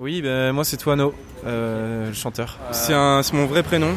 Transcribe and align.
Oui, 0.00 0.22
ben, 0.22 0.52
moi 0.52 0.64
c'est 0.64 0.78
Toano, 0.78 1.12
euh, 1.44 2.08
le 2.08 2.14
chanteur. 2.14 2.58
C'est 2.72 2.94
un- 2.94 3.22
c'est 3.22 3.34
mon 3.34 3.44
vrai 3.44 3.62
prénom 3.62 3.90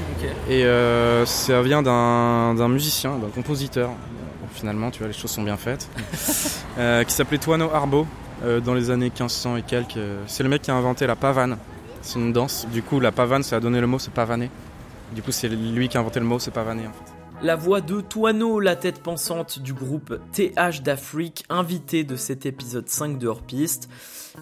et 0.50 0.66
euh, 0.66 1.26
ça 1.26 1.62
vient 1.62 1.82
d'un 1.82 2.54
d'un 2.56 2.68
musicien, 2.68 3.18
d'un 3.18 3.30
compositeur. 3.30 3.88
Bon, 3.90 4.48
finalement, 4.54 4.92
tu 4.92 5.00
vois, 5.00 5.08
les 5.08 5.14
choses 5.14 5.32
sont 5.32 5.44
bien 5.44 5.58
faites. 5.58 5.90
Euh, 6.80 7.04
qui 7.04 7.14
s'appelait 7.14 7.38
Toano 7.38 7.70
Arbo 7.72 8.08
euh, 8.44 8.60
dans 8.60 8.74
les 8.74 8.90
années 8.90 9.12
1500 9.12 9.58
et 9.58 9.62
quelques. 9.62 10.00
C'est 10.26 10.42
le 10.42 10.50
mec 10.50 10.64
qui 10.64 10.72
a 10.72 10.76
inventé 10.76 11.06
la 11.06 11.16
pavane. 11.16 11.58
C'est 12.02 12.18
une 12.18 12.34
danse. 12.34 12.66
Du 12.74 12.82
coup, 12.82 13.00
la 13.00 13.12
pavane, 13.12 13.44
ça 13.44 13.58
a 13.58 13.60
donné 13.60 13.80
le 13.80 13.86
mot, 13.86 14.00
c'est 14.00 14.12
pavaner. 14.12 14.50
Du 15.14 15.22
coup, 15.22 15.32
c'est 15.32 15.50
lui 15.50 15.88
qui 15.88 15.98
a 15.98 16.00
inventé 16.00 16.20
le 16.20 16.26
mot, 16.26 16.40
c'est 16.40 16.50
pavaner 16.50 16.88
en 16.88 16.92
fait. 16.94 17.13
La 17.44 17.58
voix 17.58 17.82
de 17.82 18.00
Toano, 18.00 18.62
la 18.62 18.78
tête 18.78 19.04
pensante 19.04 19.60
du 19.60 19.74
groupe 19.74 20.18
TH 20.32 20.82
d'Afrique, 20.82 21.44
invité 21.50 22.06
de 22.06 22.16
cet 22.16 22.46
épisode 22.46 22.88
5 22.88 23.20
de 23.20 23.28
Hors-Piste. 23.28 23.90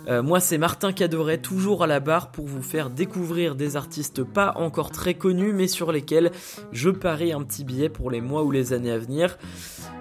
Euh, 0.08 0.22
moi, 0.22 0.40
c'est 0.40 0.60
Martin 0.60 0.94
Cadoret, 0.94 1.40
toujours 1.40 1.84
à 1.84 1.88
la 1.88 2.00
barre 2.00 2.32
pour 2.32 2.46
vous 2.46 2.62
faire 2.62 2.92
découvrir 2.92 3.56
des 3.56 3.76
artistes 3.76 4.24
pas 4.24 4.54
encore 4.56 4.92
très 4.92 5.16
connus, 5.16 5.52
mais 5.52 5.68
sur 5.68 5.92
lesquels 5.92 6.32
je 6.74 6.92
parie 6.92 7.34
un 7.34 7.42
petit 7.42 7.64
billet 7.64 7.90
pour 7.90 8.12
les 8.12 8.22
mois 8.22 8.44
ou 8.44 8.52
les 8.52 8.72
années 8.72 8.92
à 8.92 9.00
venir. 9.00 9.40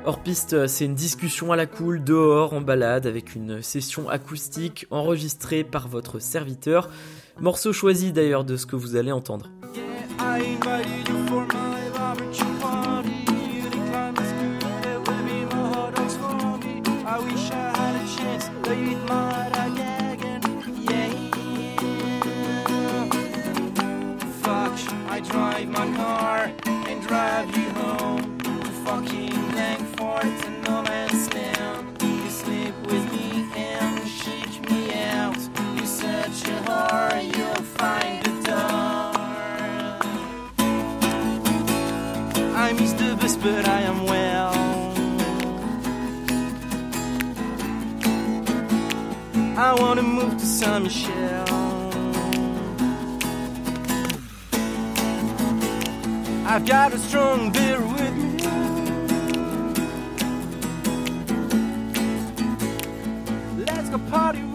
Hors-Piste, 0.05 0.53
euh, 0.53 0.67
c'est 0.67 0.85
une 0.85 0.95
discussion 0.95 1.53
à 1.53 1.57
la 1.57 1.65
cool, 1.65 2.05
dehors, 2.05 2.53
en 2.53 2.61
balade, 2.61 3.07
avec 3.07 3.35
une 3.35 3.63
session 3.63 4.11
acoustique 4.11 4.87
enregistrée 4.91 5.65
par 5.65 5.89
votre 5.89 6.19
serviteur. 6.19 6.91
Morceau 7.41 7.73
choisi 7.73 8.13
d'ailleurs 8.13 8.45
de 8.45 8.59
ce 8.59 8.67
que 8.67 8.77
vous 8.77 8.95
allez 8.95 9.11
entendre. 9.11 9.49
I 25.21 25.23
drive 25.23 25.69
my 25.69 25.97
car 25.97 26.51
and 26.65 27.03
drive 27.07 27.55
you 27.55 27.69
home 27.73 28.39
to 28.39 28.65
fucking 28.85 29.53
Langford 29.53 30.33
to 30.41 30.51
no 30.63 30.81
man's 30.81 31.35
land. 31.35 32.03
You 32.03 32.31
sleep 32.31 32.75
with 32.87 33.13
me 33.13 33.47
and 33.55 34.09
shake 34.09 34.71
me 34.71 34.95
out. 34.95 35.37
You're 35.77 35.85
such 35.85 36.49
a 36.49 36.57
whore, 36.65 37.37
you'll 37.37 37.65
find 37.77 38.25
the 38.25 38.33
door. 38.49 39.13
I 42.57 42.73
miss 42.73 42.95
the 42.95 43.15
bus, 43.21 43.37
but 43.37 43.69
I 43.69 43.81
am 43.83 44.07
well. 44.07 44.55
I 49.59 49.75
wanna 49.79 50.03
move 50.03 50.39
to 50.39 50.47
Saint 50.47 50.85
Michel. 50.85 51.40
I've 56.53 56.67
got 56.67 56.93
a 56.93 56.99
strong 56.99 57.53
beer 57.53 57.81
with 57.81 58.17
me. 58.17 58.43
Let's 63.65 63.89
go 63.89 63.99
party 64.11 64.50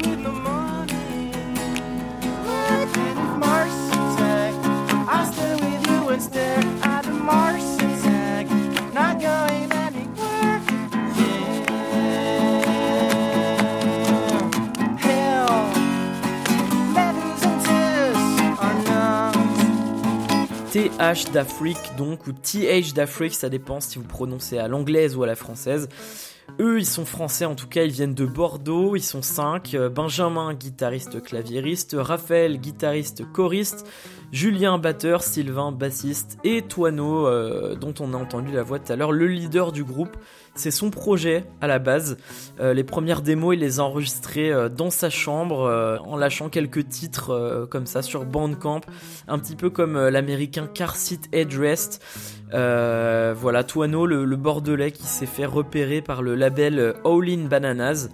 TH 20.75 21.31
d'Afrique 21.31 21.95
donc, 21.97 22.27
ou 22.27 22.33
TH 22.33 22.93
d'Afrique, 22.93 23.33
ça 23.33 23.47
dépend 23.47 23.79
si 23.79 23.97
vous 23.97 24.03
prononcez 24.03 24.57
à 24.57 24.67
l'anglaise 24.67 25.15
ou 25.15 25.23
à 25.23 25.25
la 25.25 25.35
française. 25.35 25.87
Eux, 26.59 26.79
ils 26.79 26.85
sont 26.85 27.05
français 27.05 27.45
en 27.45 27.55
tout 27.55 27.69
cas, 27.69 27.83
ils 27.83 27.91
viennent 27.91 28.13
de 28.13 28.25
Bordeaux, 28.25 28.97
ils 28.97 29.01
sont 29.01 29.21
cinq. 29.21 29.73
Euh, 29.73 29.87
Benjamin, 29.87 30.53
guitariste 30.53 31.23
claviériste, 31.23 31.95
Raphaël, 31.97 32.59
guitariste 32.59 33.23
choriste, 33.31 33.87
Julien, 34.33 34.77
batteur, 34.77 35.23
Sylvain, 35.23 35.71
bassiste, 35.71 36.37
et 36.43 36.61
Toano, 36.61 37.25
euh, 37.25 37.75
dont 37.75 37.93
on 38.01 38.13
a 38.13 38.17
entendu 38.17 38.51
la 38.51 38.63
voix 38.63 38.77
tout 38.77 38.91
à 38.91 38.97
l'heure, 38.97 39.13
le 39.13 39.27
leader 39.27 39.71
du 39.71 39.85
groupe. 39.85 40.17
C'est 40.57 40.71
son 40.71 40.89
projet 40.89 41.43
à 41.59 41.67
la 41.67 41.79
base. 41.79 42.15
Euh, 42.61 42.73
les 42.73 42.85
premières 42.85 43.21
démos, 43.21 43.55
il 43.55 43.59
les 43.59 43.81
a 43.81 43.83
enregistrées 43.83 44.53
euh, 44.53 44.69
dans 44.69 44.89
sa 44.89 45.09
chambre, 45.09 45.63
euh, 45.63 45.97
en 46.05 46.15
lâchant 46.15 46.47
quelques 46.47 46.87
titres 46.87 47.67
comme 47.69 47.85
ça 47.85 48.01
sur 48.01 48.23
Bandcamp, 48.23 48.79
un 49.27 49.37
petit 49.37 49.57
peu 49.57 49.69
comme 49.69 49.97
l'américain 50.07 50.69
Car 50.73 50.95
Seat 50.95 51.27
Headrest. 51.33 52.01
Voilà, 52.51 53.63
Toano, 53.65 54.05
le, 54.05 54.23
le 54.23 54.35
bordelais 54.37 54.91
qui 54.91 55.03
s'est 55.03 55.25
fait 55.25 55.45
repérer 55.45 56.01
par 56.01 56.21
le 56.21 56.35
label 56.35 56.95
All 57.03 57.29
In 57.29 57.47
Bananas, 57.49 58.07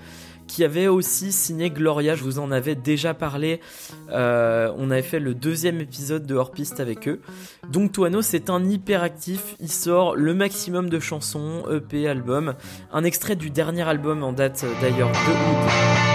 qui 0.51 0.65
avait 0.65 0.87
aussi 0.87 1.31
signé 1.31 1.69
Gloria, 1.69 2.15
je 2.15 2.23
vous 2.25 2.37
en 2.37 2.51
avais 2.51 2.75
déjà 2.75 3.13
parlé, 3.13 3.61
Euh, 4.09 4.69
on 4.77 4.91
avait 4.91 5.01
fait 5.01 5.19
le 5.19 5.33
deuxième 5.33 5.79
épisode 5.79 6.25
de 6.25 6.35
Hors 6.35 6.51
Piste 6.51 6.81
avec 6.81 7.07
eux. 7.07 7.21
Donc 7.69 7.93
Toano, 7.93 8.21
c'est 8.21 8.49
un 8.49 8.61
hyperactif, 8.65 9.55
il 9.61 9.71
sort 9.71 10.17
le 10.17 10.33
maximum 10.33 10.89
de 10.89 10.99
chansons, 10.99 11.63
EP, 11.71 12.09
album, 12.09 12.55
un 12.91 13.03
extrait 13.05 13.37
du 13.37 13.49
dernier 13.49 13.83
album 13.83 14.23
en 14.23 14.33
date 14.33 14.65
d'ailleurs 14.81 15.09
de 15.09 15.13
août. 15.13 16.10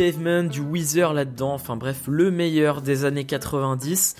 Pavement, 0.00 0.44
du 0.44 0.62
Weezer 0.62 1.12
là-dedans, 1.12 1.52
enfin 1.52 1.76
bref, 1.76 2.04
le 2.08 2.30
meilleur 2.30 2.80
des 2.80 3.04
années 3.04 3.24
90. 3.26 4.16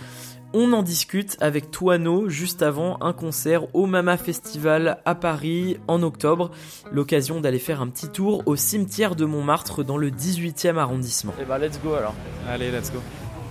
On 0.52 0.74
en 0.74 0.82
discute 0.82 1.38
avec 1.40 1.70
Toano 1.70 2.28
juste 2.28 2.60
avant 2.60 2.98
un 3.00 3.14
concert 3.14 3.74
au 3.74 3.86
Mama 3.86 4.18
Festival 4.18 4.98
à 5.06 5.14
Paris 5.14 5.78
en 5.88 6.02
octobre. 6.02 6.50
L'occasion 6.92 7.40
d'aller 7.40 7.58
faire 7.58 7.80
un 7.80 7.86
petit 7.86 8.10
tour 8.10 8.42
au 8.44 8.56
cimetière 8.56 9.16
de 9.16 9.24
Montmartre 9.24 9.82
dans 9.82 9.96
le 9.96 10.10
18e 10.10 10.76
arrondissement. 10.76 11.32
Et 11.40 11.46
bah, 11.46 11.58
let's 11.58 11.80
go 11.82 11.94
alors. 11.94 12.12
Allez, 12.46 12.70
let's 12.70 12.92
go. 12.92 12.98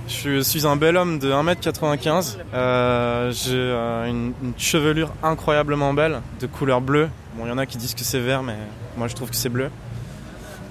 Je 0.08 0.42
suis 0.42 0.68
un 0.68 0.76
bel 0.76 0.98
homme 0.98 1.18
de 1.18 1.32
1m95. 1.32 2.38
Euh, 2.54 3.32
J'ai 3.32 3.56
euh, 3.56 4.06
une, 4.06 4.34
une 4.44 4.54
chevelure 4.56 5.14
incroyablement 5.24 5.96
belle, 5.96 6.22
de 6.40 6.46
couleur 6.46 6.80
bleue. 6.80 7.10
Bon, 7.34 7.48
il 7.48 7.50
y 7.50 7.52
en 7.52 7.58
a 7.58 7.66
qui 7.66 7.80
disent 7.80 7.96
que 7.96 8.04
c'est 8.04 8.20
vert, 8.20 8.44
mais 8.44 8.58
moi 8.98 9.08
je 9.08 9.16
trouve 9.16 9.32
que 9.32 9.36
c'est 9.36 9.50
bleu. 9.50 9.72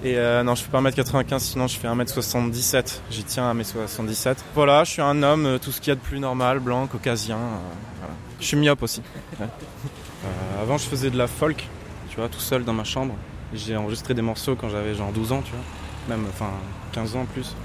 Et 0.04 0.16
euh, 0.16 0.44
non, 0.44 0.54
je 0.54 0.62
fais 0.62 0.70
pas 0.70 0.80
1m95, 0.80 1.38
sinon 1.40 1.66
je 1.66 1.76
fais 1.76 1.88
1m77. 1.88 3.00
J'y 3.10 3.24
tiens 3.24 3.50
à 3.50 3.54
mes 3.54 3.64
77. 3.64 4.44
Voilà, 4.54 4.84
je 4.84 4.92
suis 4.92 5.02
un 5.02 5.22
homme, 5.24 5.46
euh, 5.46 5.58
tout 5.58 5.72
ce 5.72 5.80
qu'il 5.80 5.88
y 5.88 5.92
a 5.92 5.96
de 5.96 6.00
plus 6.00 6.20
normal, 6.20 6.60
blanc, 6.60 6.86
caucasien. 6.86 7.36
euh. 7.36 8.06
Je 8.40 8.46
suis 8.46 8.56
myope 8.56 8.82
aussi. 8.82 9.02
Euh, 9.40 10.62
avant, 10.62 10.78
je 10.78 10.84
faisais 10.86 11.10
de 11.10 11.18
la 11.18 11.26
folk, 11.26 11.66
tu 12.10 12.16
vois, 12.16 12.28
tout 12.28 12.38
seul 12.38 12.64
dans 12.64 12.72
ma 12.72 12.84
chambre. 12.84 13.14
J'ai 13.52 13.76
enregistré 13.76 14.14
des 14.14 14.22
morceaux 14.22 14.54
quand 14.54 14.68
j'avais 14.68 14.94
genre 14.94 15.10
12 15.10 15.32
ans, 15.32 15.42
tu 15.42 15.50
vois. 15.50 16.16
Même, 16.16 16.26
enfin, 16.28 16.50
15 16.92 17.16
ans 17.16 17.26
plus. 17.32 17.56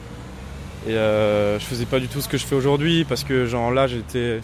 Et 0.88 0.94
je 0.94 1.64
faisais 1.64 1.86
pas 1.86 2.00
du 2.00 2.08
tout 2.08 2.20
ce 2.20 2.28
que 2.28 2.38
je 2.38 2.46
fais 2.46 2.56
aujourd'hui 2.56 3.06
parce 3.06 3.24
que 3.24 3.46
genre 3.46 3.72
là 3.72 3.88
j'étais 3.88 4.42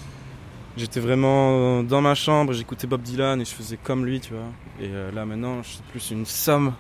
j'étais 0.78 1.02
vraiment 1.02 1.84
dans 1.84 2.00
ma 2.00 2.16
chambre, 2.16 2.54
j'écoutais 2.54 2.88
Bob 2.88 3.02
Dylan 3.02 3.42
et 3.42 3.46
je 3.46 3.50
faisais 3.54 3.78
comme 3.82 4.06
lui, 4.06 4.22
tu 4.22 4.34
vois. 4.34 4.48
Et 4.80 4.90
là 5.14 5.26
maintenant, 5.26 5.62
je 5.64 5.68
suis 5.70 5.82
plus 5.92 6.12
une 6.12 6.26
somme 6.26 6.74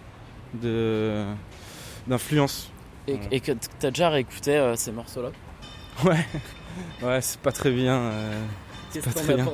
d'influence. 2.07 2.71
Et, 3.07 3.19
et 3.31 3.39
que 3.39 3.51
t'as 3.79 3.89
déjà 3.89 4.09
réécouté 4.09 4.55
euh, 4.55 4.75
ces 4.75 4.91
morceaux-là 4.91 5.29
Ouais. 6.05 6.25
Ouais, 7.01 7.21
c'est 7.21 7.39
pas 7.39 7.51
très 7.51 7.71
bien. 7.71 7.95
euh, 7.95 8.39
Qu'est-ce 8.93 9.05
pas 9.09 9.19
très 9.21 9.33
bien. 9.35 9.45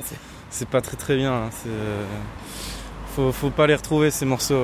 c'est 0.50 0.68
pas 0.68 0.82
très 0.82 0.98
très 0.98 1.16
bien. 1.16 1.34
hein, 1.34 1.50
C'est 1.52 1.70
euh, 1.70 2.04
faut, 3.16 3.32
faut 3.32 3.50
pas 3.50 3.66
les 3.68 3.76
retrouver 3.76 4.12
ces 4.12 4.26
morceaux. 4.26 4.62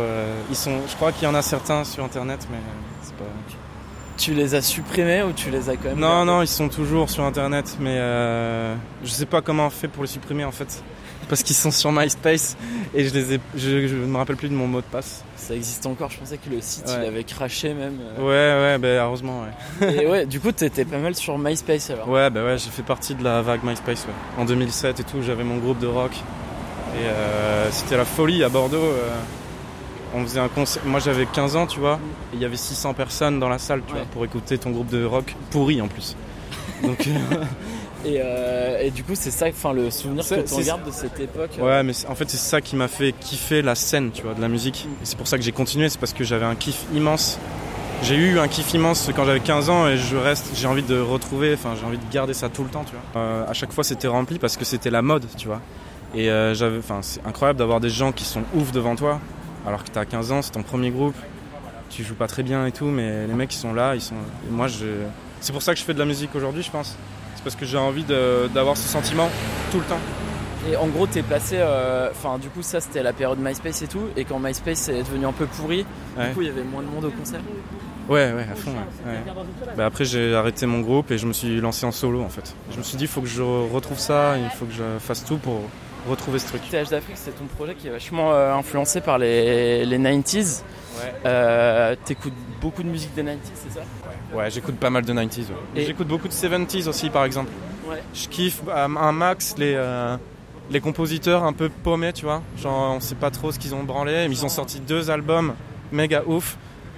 ils 0.50 0.56
sont, 0.56 0.80
je 0.88 0.96
crois 0.96 1.12
qu'il 1.12 1.24
y 1.24 1.28
en 1.28 1.36
a 1.36 1.42
certains 1.42 1.84
sur 1.84 2.04
internet, 2.04 2.48
mais 2.52 2.58
c'est 3.02 3.16
pas. 3.16 3.24
Tu 4.18 4.34
les 4.36 4.54
as 4.54 4.62
supprimés 4.62 5.24
ou 5.24 5.32
tu 5.32 5.50
les 5.50 5.70
as 5.70 5.78
quand 5.78 5.86
même 5.90 6.00
Non, 6.00 6.26
non, 6.26 6.42
ils 6.44 6.48
sont 6.48 6.70
toujours 6.70 7.10
sur 7.10 7.24
internet, 7.24 7.78
mais 7.80 7.96
je 9.04 9.10
sais 9.10 9.26
pas 9.26 9.42
comment 9.42 9.66
on 9.68 9.70
fait 9.72 9.88
pour 9.88 10.04
les 10.04 10.10
supprimer 10.10 10.44
en 10.44 10.52
fait. 10.52 10.84
Parce 11.32 11.44
qu'ils 11.44 11.56
sont 11.56 11.72
sur 11.72 11.92
MySpace 11.94 12.58
et 12.94 13.08
je 13.08 13.14
les 13.14 13.34
ai, 13.36 13.40
je, 13.56 13.88
je 13.88 13.96
me 13.96 14.18
rappelle 14.18 14.36
plus 14.36 14.50
de 14.50 14.54
mon 14.54 14.68
mot 14.68 14.82
de 14.82 14.86
passe. 14.86 15.24
Ça 15.38 15.56
existe 15.56 15.86
encore, 15.86 16.10
je 16.12 16.20
pensais 16.20 16.38
que 16.38 16.50
le 16.50 16.60
site 16.62 16.86
Ouais. 16.88 16.98
il 17.04 17.08
avait 17.08 17.24
craché 17.24 17.74
même. 17.74 17.98
euh. 18.20 18.22
Ouais, 18.22 18.74
ouais, 18.74 18.78
bah 18.78 19.04
heureusement, 19.06 19.44
ouais. 19.82 19.94
Et 20.04 20.08
ouais, 20.08 20.26
du 20.26 20.40
coup 20.42 20.52
t'étais 20.52 20.84
pas 20.86 20.98
mal 20.98 21.16
sur 21.16 21.38
MySpace 21.38 21.90
alors. 21.90 22.08
Ouais, 22.10 22.30
bah 22.30 22.44
ouais, 22.44 22.58
j'ai 22.58 22.70
fait 22.70 22.84
partie 22.84 23.16
de 23.16 23.24
la 23.24 23.42
vague 23.42 23.62
MySpace, 23.64 24.06
ouais. 24.06 24.42
En 24.42 24.46
2007 24.46 25.00
et 25.00 25.04
tout, 25.04 25.22
j'avais 25.26 25.46
mon 25.46 25.58
groupe 25.58 25.80
de 25.80 25.88
rock. 25.88 26.12
Et 26.14 27.06
euh, 27.06 27.72
c'était 27.72 27.96
la 27.98 28.04
folie 28.06 28.44
à 28.44 28.50
Bordeaux. 28.50 28.76
euh, 28.78 29.10
on 30.14 30.24
faisait 30.24 30.42
un 30.42 30.50
concert. 30.50 30.84
Moi 30.86 31.00
j'avais 31.00 31.26
15 31.26 31.56
ans, 31.56 31.66
tu 31.66 31.80
vois. 31.80 31.98
Et 32.34 32.36
il 32.36 32.42
y 32.42 32.46
avait 32.46 32.58
600 32.58 32.94
personnes 32.94 33.40
dans 33.40 33.48
la 33.48 33.58
salle, 33.58 33.82
tu 33.88 33.94
Ouais. 33.94 34.00
vois, 34.00 34.08
pour 34.12 34.26
écouter 34.26 34.58
ton 34.58 34.72
groupe 34.72 34.90
de 34.90 35.06
rock 35.06 35.34
pourri 35.50 35.82
en 35.82 35.88
plus. 35.88 36.18
Donc, 36.84 37.08
euh, 37.08 37.12
Et, 38.06 38.20
euh, 38.20 38.80
et 38.82 38.90
du 38.90 39.04
coup 39.04 39.14
c'est 39.14 39.30
ça, 39.32 39.46
enfin 39.50 39.74
le 39.74 39.92
souvenir 39.92 40.28
que 40.28 40.36
tu 40.42 40.48
c'est- 40.48 40.64
gardes 40.64 40.86
de 40.86 40.92
cette 40.92 41.20
époque. 41.20 41.52
euh, 41.60 41.64
ouais, 41.64 41.84
mais 41.84 41.94
en 42.08 42.16
fait, 42.16 42.30
c'est 42.30 42.38
ça 42.38 42.60
qui 42.62 42.76
m'a 42.76 42.88
fait 42.88 43.14
kiffer 43.20 43.62
la 43.62 43.76
scène, 43.76 44.10
tu 44.12 44.24
vois, 44.24 44.34
de 44.34 44.42
la 44.42 44.48
musique. 44.48 44.88
Et 45.02 45.06
c'est 45.06 45.18
pour 45.18 45.28
ça 45.28 45.38
que 45.38 45.44
j'ai 45.44 45.52
continué, 45.52 45.88
c'est 45.90 46.00
parce 46.00 46.14
que 46.14 46.24
j'avais 46.24 46.46
un 46.46 46.56
kiff 46.56 46.84
immense. 46.96 47.38
J'ai 48.04 48.16
eu 48.16 48.40
un 48.40 48.48
kiff 48.48 48.74
immense 48.74 49.12
quand 49.16 49.26
j'avais 49.26 49.40
15 49.40 49.70
ans 49.70 49.88
et 49.88 49.98
je 49.98 50.16
reste, 50.18 50.48
j'ai 50.56 50.66
envie 50.66 50.82
de 50.82 51.00
retrouver, 51.00 51.54
enfin 51.54 51.76
j'ai 51.80 51.86
envie 51.86 52.00
de 52.00 52.12
garder 52.12 52.34
ça 52.34 52.50
tout 52.50 52.64
le 52.64 52.70
temps, 52.70 52.84
tu 52.84 52.94
vois. 53.14 53.22
Euh, 53.22 53.46
à 53.48 53.54
chaque 53.54 53.72
fois 53.72 53.84
c'était 53.84 54.08
rempli 54.08 54.40
parce 54.40 54.58
que 54.58 54.66
c'était 54.66 54.90
la 54.90 55.04
mode, 55.04 55.26
tu 55.38 55.48
vois. 55.48 55.62
Et 56.16 56.32
euh, 56.32 56.56
j'avais, 56.56 56.80
enfin 56.80 57.00
c'est 57.04 57.24
incroyable 57.28 57.60
d'avoir 57.60 57.80
des 57.80 57.92
gens 57.92 58.12
qui 58.12 58.26
sont 58.26 58.42
ouf 58.56 58.72
devant 58.72 58.96
toi, 58.96 59.20
alors 59.68 59.84
que 59.84 59.90
t'as 59.92 60.06
15 60.06 60.32
ans, 60.32 60.42
c'est 60.42 60.50
ton 60.50 60.64
premier 60.64 60.90
groupe, 60.90 61.14
tu 61.92 62.04
joues 62.04 62.16
pas 62.16 62.26
très 62.28 62.42
bien 62.42 62.66
et 62.66 62.72
tout, 62.72 62.86
mais 62.86 63.28
les 63.28 63.34
mecs 63.36 63.54
ils 63.54 63.58
sont 63.60 63.74
là, 63.76 63.94
ils 63.94 64.02
sont. 64.02 64.16
et 64.16 64.52
moi 64.52 64.68
je, 64.68 64.88
c'est 65.40 65.54
pour 65.54 65.62
ça 65.62 65.74
que 65.76 65.80
je 65.80 65.86
fais 65.86 65.94
de 65.94 66.00
la 66.00 66.06
musique 66.06 66.34
aujourd'hui, 66.36 66.64
je 66.64 66.72
pense. 66.72 66.96
C'est 67.42 67.44
parce 67.46 67.56
que 67.56 67.66
j'ai 67.66 67.78
envie 67.80 68.04
d'avoir 68.54 68.78
ce 68.78 68.88
sentiment 68.88 69.28
tout 69.72 69.80
le 69.80 69.86
temps. 69.86 70.00
Et 70.70 70.76
en 70.78 70.86
gros 70.88 71.08
t'es 71.08 71.24
passé, 71.24 71.56
euh, 71.58 72.10
enfin 72.12 72.38
du 72.38 72.48
coup 72.50 72.62
ça 72.62 72.80
c'était 72.80 73.02
la 73.02 73.14
période 73.14 73.40
MySpace 73.42 73.82
et 73.82 73.88
tout, 73.88 74.04
et 74.16 74.26
quand 74.26 74.38
MySpace 74.38 74.90
est 74.90 75.02
devenu 75.02 75.26
un 75.26 75.32
peu 75.32 75.48
pourri, 75.48 75.88
Ouais. 76.16 76.28
du 76.30 76.34
coup 76.36 76.42
il 76.42 76.48
y 76.48 76.52
avait 76.52 76.62
moins 76.64 76.84
de 76.84 76.88
monde 76.88 77.06
au 77.06 77.10
concert. 77.10 77.40
Ouais, 78.08 78.32
ouais, 78.32 78.46
à 78.52 78.54
fond. 78.56 78.70
Ouais. 78.72 79.12
ouais. 79.12 79.74
Bah 79.76 79.86
après, 79.88 80.06
j'ai 80.06 80.36
arrêté 80.36 80.68
mon 80.68 80.82
groupe 80.82 81.10
et 81.12 81.18
je 81.18 81.26
me 81.26 81.34
suis 81.34 81.60
lancé 81.62 81.86
en 81.88 81.92
solo 81.92 82.22
en 82.22 82.30
fait. 82.30 82.54
Je 82.72 82.78
me 82.78 82.84
suis 82.84 82.96
dit, 82.98 83.06
il 83.06 83.08
faut 83.08 83.22
que 83.22 83.28
je 83.28 83.42
retrouve 83.42 83.98
ça, 83.98 84.38
il 84.38 84.50
faut 84.52 84.66
que 84.66 84.74
je 84.74 84.84
fasse 85.00 85.24
tout 85.26 85.38
pour 85.38 85.62
retrouver 86.10 86.40
ce 86.40 86.48
truc. 86.48 86.62
TH 86.70 86.90
d'Afrique 86.90 87.16
c'est 87.16 87.32
ton 87.38 87.46
projet 87.46 87.76
qui 87.76 87.88
est 87.88 87.92
vachement 87.92 88.32
euh, 88.34 88.54
influencé 88.54 89.02
par 89.02 89.18
les, 89.18 89.86
les 89.86 89.98
90s. 89.98 90.62
Ouais, 90.98 91.14
Euh, 91.26 91.96
T'écoutes 92.06 92.34
beaucoup 92.60 92.84
de 92.84 92.90
musique 92.90 93.14
des 93.14 93.24
90s 93.24 93.38
c'est 93.56 93.74
ça? 93.80 93.82
Ouais 94.34 94.50
j'écoute 94.50 94.76
pas 94.78 94.90
mal 94.90 95.04
de 95.06 95.14
90s. 95.14 95.38
ouais. 95.40 95.46
Et- 95.76 95.86
J'écoute 95.86 96.08
beaucoup 96.08 96.28
de 96.28 96.34
70s 96.34 96.88
aussi, 96.88 97.10
par 97.10 97.26
exemple. 97.26 97.50
Ouais. 97.90 98.02
Je 98.14 98.28
kiffe 98.28 98.62
à 98.74 98.86
un 98.86 99.12
max 99.12 99.56
les, 99.58 99.74
euh, 99.76 100.16
les 100.70 100.80
compositeurs 100.80 101.44
un 101.44 101.54
peu 101.54 101.70
paumés, 101.70 102.14
tu 102.14 102.26
vois. 102.26 102.42
Genre, 102.58 102.94
on 102.96 103.00
sait 103.00 103.16
pas 103.16 103.30
trop 103.32 103.52
ce 103.52 103.60
qu'ils 103.60 103.76
ont 103.76 103.84
branlé, 103.84 104.28
mais 104.30 104.36
ils 104.36 104.46
ont 104.46 104.50
sorti 104.50 104.80
deux 104.80 105.12
albums 105.12 105.54
méga 105.92 106.24
ouf. 106.26 106.58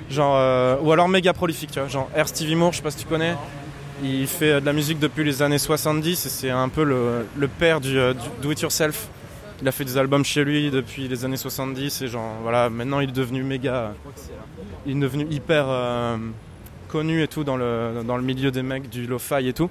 Genre, 0.09 0.35
euh, 0.38 0.75
ou 0.81 0.91
alors 0.91 1.07
méga 1.07 1.33
prolifiques, 1.33 1.71
tu 1.71 1.79
vois. 1.79 1.88
Genre, 1.88 2.09
Air 2.15 2.27
Stevie 2.27 2.55
Moore, 2.55 2.71
je 2.73 2.77
sais 2.77 2.83
pas 2.83 2.91
si 2.91 2.97
tu 2.97 3.05
connais. 3.05 3.33
Il 4.01 4.27
fait 4.27 4.53
euh, 4.53 4.59
de 4.59 4.65
la 4.65 4.73
musique 4.73 4.99
depuis 4.99 5.23
les 5.23 5.41
années 5.41 5.57
70 5.57 6.25
et 6.25 6.29
c'est 6.29 6.49
un 6.49 6.69
peu 6.69 6.83
le, 6.83 7.25
le 7.37 7.47
père 7.47 7.79
du, 7.79 7.97
euh, 7.97 8.13
du 8.13 8.27
do-it-yourself. 8.41 9.07
Il 9.61 9.67
a 9.67 9.71
fait 9.71 9.85
des 9.85 9.97
albums 9.97 10.25
chez 10.25 10.43
lui 10.43 10.71
depuis 10.71 11.07
les 11.07 11.25
années 11.25 11.37
70 11.37 12.01
et 12.01 12.07
genre 12.07 12.33
voilà, 12.41 12.69
maintenant 12.69 12.99
il 12.99 13.09
est 13.09 13.13
devenu 13.13 13.43
méga, 13.43 13.93
il 14.85 14.97
est 14.97 14.99
devenu 14.99 15.25
hyper 15.29 15.65
euh, 15.69 16.17
connu 16.89 17.21
et 17.23 17.27
tout 17.27 17.43
dans 17.45 17.55
le, 17.55 18.01
dans 18.05 18.17
le 18.17 18.23
milieu 18.23 18.51
des 18.51 18.63
mecs 18.63 18.89
du 18.89 19.05
lo-fi 19.07 19.47
et 19.47 19.53
tout. 19.53 19.69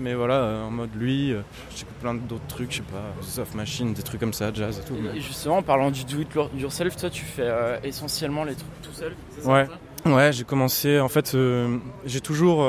Mais 0.00 0.14
voilà, 0.14 0.62
en 0.66 0.70
mode 0.70 0.90
lui, 0.96 1.34
j'écoute 1.76 1.94
plein 2.00 2.14
d'autres 2.14 2.46
trucs, 2.48 2.70
je 2.70 2.76
sais 2.78 2.82
pas, 2.82 3.02
soft 3.20 3.54
machine, 3.54 3.92
des 3.92 4.02
trucs 4.02 4.20
comme 4.20 4.32
ça, 4.32 4.52
jazz 4.54 4.80
et 4.82 4.88
tout. 4.88 4.94
Et 5.14 5.20
justement, 5.20 5.58
en 5.58 5.62
parlant 5.62 5.90
du 5.90 6.04
do 6.04 6.20
it 6.20 6.28
yourself, 6.56 6.96
toi 6.96 7.10
tu 7.10 7.24
fais 7.24 7.42
euh, 7.44 7.76
essentiellement 7.84 8.44
les 8.44 8.54
trucs 8.54 8.82
tout 8.82 8.92
seul 8.92 9.14
c'est 9.34 9.42
ça, 9.42 9.50
Ouais. 9.50 9.66
Ouais, 10.06 10.32
j'ai 10.32 10.44
commencé. 10.44 11.00
En 11.00 11.08
fait, 11.08 11.34
euh, 11.34 11.78
j'ai 12.06 12.20
toujours 12.20 12.64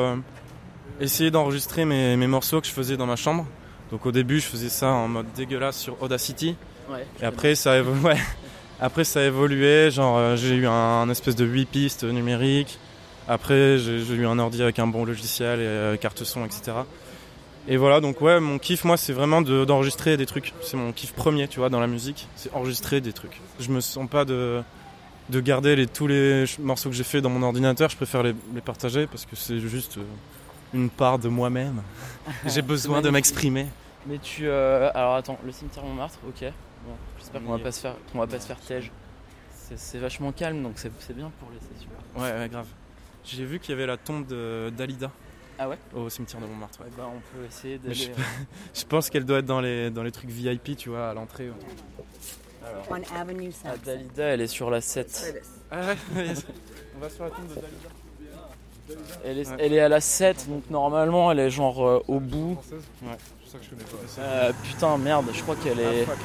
essayé 0.99 1.31
d'enregistrer 1.31 1.85
mes, 1.85 2.15
mes 2.17 2.27
morceaux 2.27 2.61
que 2.61 2.67
je 2.67 2.71
faisais 2.71 2.97
dans 2.97 3.05
ma 3.05 3.15
chambre. 3.15 3.45
Donc 3.91 4.05
au 4.05 4.11
début, 4.11 4.39
je 4.39 4.45
faisais 4.45 4.69
ça 4.69 4.87
en 4.89 5.07
mode 5.07 5.27
dégueulasse 5.35 5.77
sur 5.77 6.01
Audacity. 6.01 6.55
Ouais. 6.89 7.05
Et 7.21 7.25
après, 7.25 7.55
ça 7.55 7.81
ouais. 8.03 8.17
après, 8.79 9.03
ça 9.03 9.21
a 9.21 9.23
évolué. 9.23 9.91
Genre, 9.91 10.17
euh, 10.17 10.35
j'ai 10.35 10.55
eu 10.55 10.67
un, 10.67 10.71
un 10.71 11.09
espèce 11.09 11.35
de 11.35 11.45
8 11.45 11.65
pistes 11.67 12.03
numériques. 12.03 12.79
Après, 13.27 13.77
j'ai 13.77 13.99
eu 13.99 14.25
un 14.25 14.39
ordi 14.39 14.61
avec 14.63 14.79
un 14.79 14.87
bon 14.87 15.03
logiciel 15.03 15.59
et 15.59 15.63
euh, 15.63 15.97
carte 15.97 16.23
son, 16.23 16.45
etc. 16.45 16.71
Et 17.67 17.75
voilà, 17.75 17.99
donc 17.99 18.21
ouais, 18.21 18.39
mon 18.39 18.57
kiff, 18.59 18.85
moi, 18.85 18.95
c'est 18.95 19.11
vraiment 19.11 19.41
de- 19.41 19.65
d'enregistrer 19.65 20.15
des 20.15 20.25
trucs. 20.25 20.53
C'est 20.61 20.77
mon 20.77 20.93
kiff 20.93 21.11
premier, 21.11 21.49
tu 21.49 21.59
vois, 21.59 21.67
dans 21.69 21.81
la 21.81 21.87
musique. 21.87 22.27
C'est 22.37 22.53
enregistrer 22.53 23.01
des 23.01 23.11
trucs. 23.11 23.41
Je 23.59 23.69
me 23.69 23.81
sens 23.81 24.07
pas 24.09 24.23
de, 24.23 24.61
de 25.29 25.39
garder 25.41 25.75
les, 25.75 25.85
tous 25.87 26.07
les 26.07 26.45
morceaux 26.59 26.89
que 26.89 26.95
j'ai 26.95 27.03
fait 27.03 27.19
dans 27.19 27.29
mon 27.29 27.43
ordinateur. 27.43 27.89
Je 27.89 27.97
préfère 27.97 28.23
les, 28.23 28.33
les 28.55 28.61
partager 28.61 29.07
parce 29.07 29.25
que 29.25 29.35
c'est 29.35 29.59
juste 29.59 29.97
euh, 29.97 30.01
une 30.73 30.89
part 30.89 31.19
de 31.19 31.27
moi-même. 31.29 31.81
j'ai 32.45 32.61
besoin 32.61 33.01
de 33.01 33.09
m'exprimer. 33.09 33.67
Mais 34.05 34.17
tu. 34.19 34.47
euh, 34.47 34.89
alors 34.93 35.15
attends, 35.15 35.37
le 35.45 35.51
cimetière 35.51 35.83
Montmartre, 35.83 36.19
ok. 36.27 36.41
Bon, 36.85 36.93
j'espère 37.19 37.41
qu'on 37.43 37.51
va 37.57 37.59
pas 37.63 37.71
se 37.71 37.79
faire, 37.81 37.95
qu'on 38.11 38.19
va 38.19 38.27
pas 38.27 38.39
se 38.39 38.47
faire 38.47 38.59
tège. 38.59 38.91
C'est- 39.53 39.77
C'est 39.77 39.97
vachement 39.97 40.31
calme 40.31 40.63
donc 40.63 40.73
c'est 40.75 40.91
c'est 40.99 41.15
bien 41.15 41.31
pour 41.39 41.49
les 41.51 41.59
sessions. 41.59 41.89
Ouais, 42.15 42.39
ouais, 42.39 42.49
grave. 42.49 42.67
J'ai 43.25 43.43
vu 43.43 43.59
qu'il 43.59 43.71
y 43.71 43.73
avait 43.73 43.85
la 43.87 43.97
tombe 43.97 44.25
de 44.25 44.71
d'Alida 44.75 45.11
Ah 45.59 45.67
ouais? 45.67 45.77
Au 45.93 46.09
cimetière 46.09 46.39
de 46.41 46.45
Montmartre. 46.45 46.79
ouais. 46.81 46.87
Bah 46.97 47.09
on 47.13 47.19
peut 47.37 47.45
essayer 47.45 47.77
d'aller. 47.77 48.11
Je 48.73 48.85
pense 48.85 49.09
qu'elle 49.09 49.25
doit 49.25 49.39
être 49.39 49.45
dans 49.45 49.59
les, 49.59 49.89
dans 49.89 50.03
les 50.03 50.11
trucs 50.11 50.29
VIP, 50.29 50.77
tu 50.77 50.89
vois, 50.89 51.09
à 51.09 51.13
l'entrée. 51.13 51.51
Alors, 52.65 52.85
on 52.89 53.15
Avenue 53.19 53.51
ah. 53.65 53.75
Dalida, 53.83 54.23
elle 54.25 54.41
est 54.41 54.47
sur 54.47 54.69
la 54.69 54.81
7. 54.81 55.41
Ah 55.71 55.81
ouais, 55.81 55.95
On 56.95 56.99
va 56.99 57.09
sur 57.09 57.23
la 57.25 57.29
tombe 57.31 57.47
de 57.49 57.55
Dalida. 57.55 57.89
Elle 59.25 59.39
est, 59.39 59.49
Ouais. 59.49 59.55
elle 59.59 59.73
est 59.73 59.79
à 59.81 59.89
la 59.89 59.99
7, 60.01 60.47
donc 60.49 60.63
normalement 60.69 61.31
elle 61.31 61.39
est 61.39 61.49
genre 61.49 61.85
euh, 61.85 62.03
au 62.07 62.19
bout. 62.19 62.57
Ouais, 63.03 63.09
c'est 63.45 63.51
ça 63.51 63.57
que 63.57 63.63
je 63.65 63.69
connais 63.71 63.83
pas. 63.83 64.21
Euh, 64.21 64.51
putain, 64.63 64.97
merde, 64.97 65.25
je 65.33 65.41
crois 65.41 65.55
qu'elle 65.55 65.79
est. 65.79 66.03
Ah, 66.07 66.11
fuck. 66.11 66.17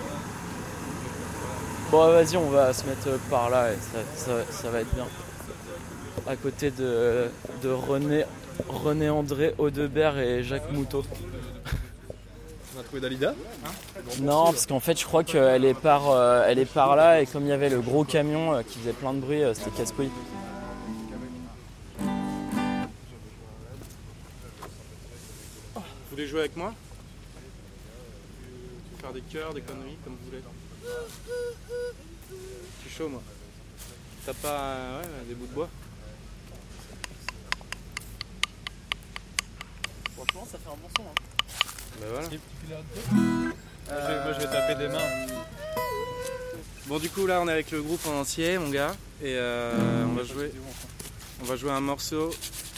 Bon, 1.91 2.06
vas-y, 2.11 2.37
on 2.37 2.49
va 2.50 2.73
se 2.73 2.85
mettre 2.87 3.19
par 3.29 3.50
là 3.50 3.70
et 3.73 3.76
ça, 3.76 3.99
ça- 4.14 4.53
ça 4.53 4.70
va 4.70 4.81
être 4.81 4.94
bien. 4.94 5.06
À 6.27 6.36
côté 6.36 6.70
de, 6.70 7.27
de 7.63 7.70
René, 7.70 8.25
René 8.69 9.10
André 9.10 9.55
Audebert 9.58 10.19
et 10.19 10.43
Jacques 10.43 10.70
Moutot. 10.72 11.03
On 12.77 12.81
a 12.81 12.82
trouvé 12.84 13.01
Dalida? 13.01 13.34
Non, 14.22 14.44
parce 14.44 14.67
qu'en 14.67 14.81
fait, 14.81 14.98
je 14.98 15.05
crois 15.05 15.25
qu'elle 15.25 15.65
est, 15.65 15.75
par, 15.75 16.10
euh, 16.10 16.44
elle 16.46 16.58
est 16.58 16.65
par 16.72 16.96
là 16.96 17.20
et 17.20 17.27
comme 17.27 17.43
il 17.43 17.48
y 17.48 17.53
avait 17.53 17.69
le 17.69 17.81
gros 17.81 18.05
camion 18.05 18.55
euh, 18.55 18.63
qui 18.63 18.79
faisait 18.79 18.93
plein 18.94 19.13
de 19.13 19.19
bruit, 19.19 19.43
euh, 19.43 19.53
c'était 19.53 19.70
casse-couille. 19.70 20.10
Vous 26.12 26.16
voulez 26.19 26.28
jouer 26.28 26.40
avec 26.40 26.56
moi 26.58 26.74
Faire 29.00 29.14
des 29.14 29.22
chœurs, 29.22 29.54
des 29.54 29.62
conneries, 29.62 29.96
comme 30.04 30.12
vous 30.12 30.26
voulez. 30.26 30.42
Je 32.34 32.86
suis 32.86 32.94
chaud, 32.98 33.08
moi. 33.08 33.22
T'as 34.26 34.34
pas 34.34 34.60
euh, 34.60 35.00
ouais, 35.00 35.08
des 35.26 35.34
bouts 35.34 35.46
de 35.46 35.52
bois 35.54 35.70
Franchement, 40.14 40.46
ça 40.52 40.58
fait 40.58 40.69
un 40.69 40.72
bon 40.72 40.88
son. 40.98 41.02
hein. 41.02 41.14
Bah 41.98 42.06
voilà. 42.10 42.28
Moi 44.24 44.32
je 44.34 44.38
vais 44.38 44.52
taper 44.52 44.74
des 44.74 44.88
mains. 44.88 45.42
Bon 46.88 46.98
du 46.98 47.08
coup 47.08 47.26
là 47.26 47.40
on 47.40 47.48
est 47.48 47.52
avec 47.52 47.70
le 47.70 47.81
groupe 47.81 48.06
en 48.06 48.20
entier 48.20 48.58
mon 48.58 48.69
gars 48.69 48.94
et 49.22 49.34
euh, 49.34 50.04
on 50.04 50.12
va 50.12 50.24
jouer 50.24 50.52
on 51.40 51.44
va 51.46 51.56
jouer 51.56 51.70
un 51.70 51.81
morceau 51.81 52.31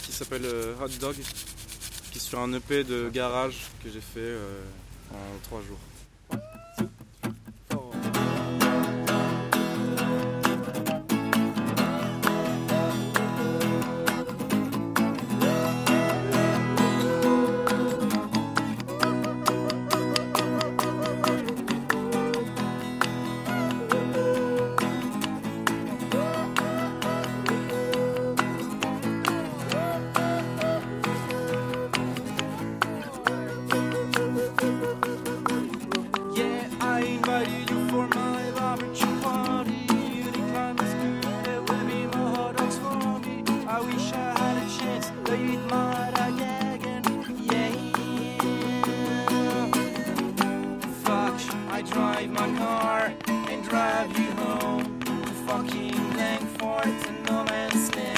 qui 0.03 0.13
s'appelle 0.13 0.45
euh, 0.45 0.73
Hot 0.81 0.87
Dog 1.01 1.15
qui 2.15 2.21
sur 2.21 2.39
un 2.39 2.53
EP 2.53 2.85
de 2.85 3.09
garage 3.09 3.57
que 3.83 3.89
j'ai 3.91 3.99
fait 3.99 4.19
euh, 4.19 4.61
en 5.11 5.39
trois 5.43 5.59
jours. 5.59 5.79
drive 52.15 52.31
my 52.31 52.57
car 52.57 53.13
and 53.27 53.63
drive 53.65 54.17
you 54.17 54.31
home 54.31 54.99
to 55.01 55.11
fucking 55.45 56.13
Langford 56.15 56.85
and 56.85 57.25
no 57.25 57.43
man's 57.43 57.93
land. 57.93 58.14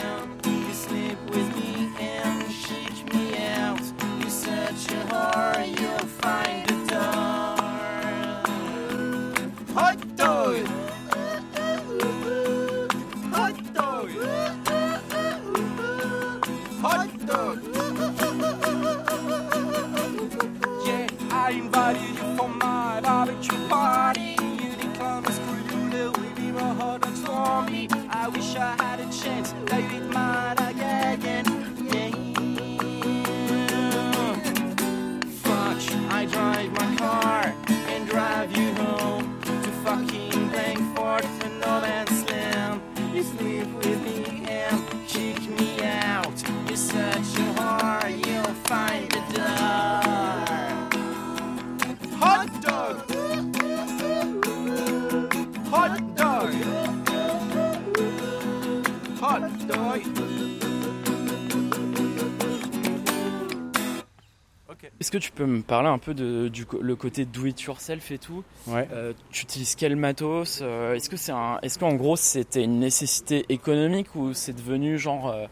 Est-ce 65.00 65.12
que 65.12 65.18
tu 65.18 65.32
peux 65.32 65.46
me 65.46 65.62
parler 65.62 65.90
un 65.90 66.00
peu 66.00 66.14
de 66.14 66.48
du 66.48 66.66
le 66.82 66.96
côté 66.96 67.26
do 67.26 67.46
it 67.46 67.62
yourself 67.62 68.12
et 68.12 68.18
tout? 68.18 68.44
Ouais. 68.66 68.88
Euh, 68.92 69.14
Tu 69.32 69.44
utilises 69.44 69.76
quel 69.76 69.96
matos? 69.96 70.60
Euh, 70.62 70.96
Est-ce 70.96 71.10
que 71.10 71.18
c'est 71.18 71.32
un, 71.32 71.60
est-ce 71.62 71.78
qu'en 71.78 71.94
gros 71.94 72.16
c'était 72.16 72.64
une 72.64 72.80
nécessité 72.80 73.46
économique 73.50 74.16
ou 74.16 74.34
c'est 74.34 74.54
devenu 74.54 74.98
genre 74.98 75.30
euh, 75.30 75.46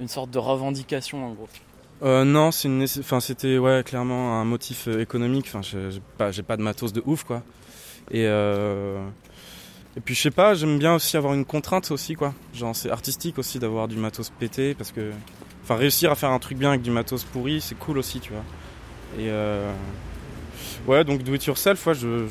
une 0.00 0.08
sorte 0.08 0.30
de 0.30 0.38
revendication 0.38 1.24
en 1.24 1.32
gros? 1.32 1.48
Euh, 2.02 2.24
non, 2.24 2.50
c'est 2.50 2.68
une 2.68 2.82
enfin, 2.82 3.20
c'était 3.20 3.58
ouais, 3.58 3.82
clairement 3.84 4.40
un 4.40 4.44
motif 4.44 4.88
économique. 4.88 5.46
Enfin, 5.48 5.60
j'ai 5.62 6.00
pas, 6.18 6.30
pas 6.46 6.56
de 6.56 6.62
matos 6.62 6.92
de 6.92 7.02
ouf, 7.06 7.24
quoi. 7.24 7.42
Et, 8.10 8.24
euh, 8.26 9.06
et 9.96 10.00
puis, 10.00 10.14
je 10.14 10.20
sais 10.22 10.30
pas, 10.30 10.54
j'aime 10.54 10.78
bien 10.78 10.94
aussi 10.94 11.16
avoir 11.16 11.34
une 11.34 11.44
contrainte 11.44 11.90
aussi, 11.90 12.14
quoi. 12.14 12.32
Genre, 12.54 12.74
c'est 12.76 12.90
artistique 12.90 13.38
aussi 13.38 13.58
d'avoir 13.58 13.88
du 13.88 13.96
matos 13.96 14.30
pété 14.30 14.74
parce 14.74 14.92
que. 14.92 15.10
Enfin, 15.62 15.76
réussir 15.76 16.10
à 16.10 16.14
faire 16.14 16.30
un 16.30 16.38
truc 16.38 16.58
bien 16.58 16.70
avec 16.70 16.82
du 16.82 16.90
matos 16.90 17.24
pourri, 17.24 17.60
c'est 17.60 17.76
cool 17.78 17.98
aussi, 17.98 18.20
tu 18.20 18.32
vois. 18.32 18.44
Et. 19.18 19.28
Euh, 19.28 19.72
ouais, 20.86 21.04
donc 21.04 21.22
do 21.22 21.34
it 21.34 21.44
yourself, 21.44 21.86
ouais, 21.86 21.94
je, 21.94 22.26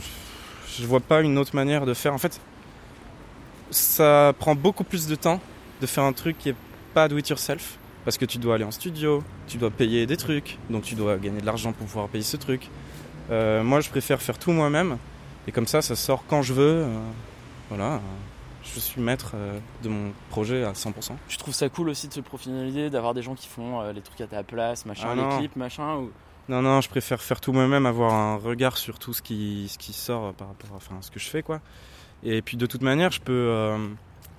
je 0.77 0.85
vois 0.85 0.99
pas 1.01 1.21
une 1.21 1.37
autre 1.37 1.55
manière 1.55 1.85
de 1.85 1.93
faire. 1.93 2.13
En 2.13 2.17
fait, 2.17 2.39
ça 3.71 4.33
prend 4.39 4.55
beaucoup 4.55 4.83
plus 4.83 5.07
de 5.07 5.15
temps 5.15 5.39
de 5.81 5.85
faire 5.85 6.03
un 6.03 6.13
truc 6.13 6.37
qui 6.37 6.49
est 6.49 6.55
pas 6.93 7.07
do 7.07 7.17
it 7.17 7.29
yourself 7.29 7.77
parce 8.05 8.17
que 8.17 8.25
tu 8.25 8.37
dois 8.37 8.55
aller 8.55 8.63
en 8.63 8.71
studio, 8.71 9.23
tu 9.47 9.57
dois 9.57 9.69
payer 9.69 10.05
des 10.07 10.17
trucs, 10.17 10.57
donc 10.69 10.83
tu 10.83 10.95
dois 10.95 11.17
gagner 11.17 11.41
de 11.41 11.45
l'argent 11.45 11.73
pour 11.73 11.85
pouvoir 11.85 12.07
payer 12.07 12.23
ce 12.23 12.37
truc. 12.37 12.69
Euh, 13.29 13.63
moi, 13.63 13.81
je 13.81 13.89
préfère 13.89 14.21
faire 14.21 14.39
tout 14.39 14.51
moi-même, 14.51 14.97
et 15.47 15.51
comme 15.51 15.67
ça, 15.67 15.81
ça 15.81 15.95
sort 15.95 16.23
quand 16.27 16.41
je 16.41 16.53
veux. 16.53 16.83
euh, 16.85 16.99
voilà, 17.69 18.01
je 18.63 18.79
suis 18.79 19.01
maître 19.01 19.31
euh, 19.35 19.59
de 19.83 19.89
mon 19.89 20.11
projet 20.29 20.63
à 20.63 20.73
100%. 20.73 21.11
Tu 21.27 21.37
trouves 21.37 21.53
ça 21.53 21.69
cool 21.69 21.89
aussi 21.89 22.07
de 22.07 22.13
se 22.13 22.21
professionnaliser, 22.21 22.89
d'avoir 22.89 23.13
des 23.13 23.21
gens 23.21 23.35
qui 23.35 23.47
font 23.47 23.81
euh, 23.81 23.93
les 23.93 24.01
trucs 24.01 24.21
à 24.21 24.27
ta 24.27 24.43
place, 24.43 24.85
machin, 24.85 25.09
Ah 25.11 25.15
les 25.15 25.37
clips, 25.37 25.55
machin 25.55 25.95
ou... 25.95 26.11
Non, 26.49 26.63
non, 26.63 26.81
je 26.81 26.89
préfère 26.89 27.21
faire 27.21 27.39
tout 27.39 27.53
moi-même, 27.53 27.85
avoir 27.85 28.11
un 28.11 28.35
regard 28.37 28.75
sur 28.77 28.97
tout 28.97 29.13
ce 29.13 29.21
qui, 29.21 29.67
ce 29.69 29.77
qui 29.77 29.93
sort 29.93 30.25
euh, 30.25 30.31
par 30.31 30.47
rapport 30.47 30.71
à 30.73 30.77
enfin, 30.77 30.95
ce 31.01 31.11
que 31.11 31.19
je 31.19 31.27
fais, 31.27 31.43
quoi. 31.43 31.61
Et 32.23 32.41
puis 32.41 32.57
de 32.57 32.65
toute 32.65 32.81
manière, 32.81 33.11
je 33.11 33.21
peux 33.21 33.31
euh, 33.31 33.77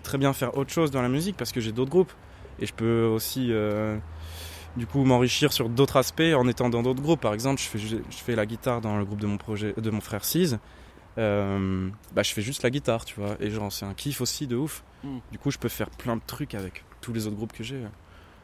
très 0.03 0.19
bien 0.19 0.33
faire 0.33 0.57
autre 0.57 0.73
chose 0.73 0.91
dans 0.91 1.03
la 1.03 1.09
musique 1.09 1.37
parce 1.37 1.53
que 1.53 1.61
j'ai 1.61 1.71
d'autres 1.71 1.91
groupes. 1.91 2.13
Et 2.59 2.67
je 2.67 2.75
peux 2.75 3.05
aussi, 3.05 3.53
euh, 3.53 3.97
du 4.77 4.89
coup, 4.89 5.05
m'enrichir 5.05 5.53
sur 5.53 5.69
d'autres 5.69 5.99
aspects 5.99 6.21
en 6.35 6.49
étant 6.49 6.69
dans 6.69 6.83
d'autres 6.83 7.01
groupes. 7.01 7.21
Par 7.21 7.33
exemple, 7.33 7.61
je 7.61 7.69
fais, 7.69 7.79
je 7.79 8.01
fais 8.11 8.35
la 8.35 8.45
guitare 8.45 8.81
dans 8.81 8.99
le 8.99 9.05
groupe 9.05 9.21
de 9.21 9.29
mon, 9.29 9.39
projet, 9.39 9.73
de 9.77 9.91
mon 9.91 10.01
frère 10.01 10.25
Cise. 10.25 10.59
Euh, 11.19 11.88
bah, 12.14 12.23
je 12.23 12.33
fais 12.33 12.43
juste 12.43 12.62
la 12.62 12.71
guitare, 12.71 13.05
tu 13.05 13.19
vois. 13.21 13.37
Et 13.40 13.50
genre, 13.50 13.73
c'est 13.73 13.85
un 13.87 13.95
kiff 13.95 14.21
aussi 14.21 14.47
de 14.47 14.57
ouf. 14.57 14.83
Mm. 15.05 15.19
Du 15.33 15.38
coup, 15.38 15.50
je 15.50 15.59
peux 15.59 15.69
faire 15.69 15.90
plein 15.90 16.17
de 16.17 16.23
trucs 16.26 16.55
avec 16.55 16.85
tous 17.00 17.12
les 17.12 17.26
autres 17.26 17.37
groupes 17.37 17.52
que 17.52 17.64
j'ai. 17.64 17.83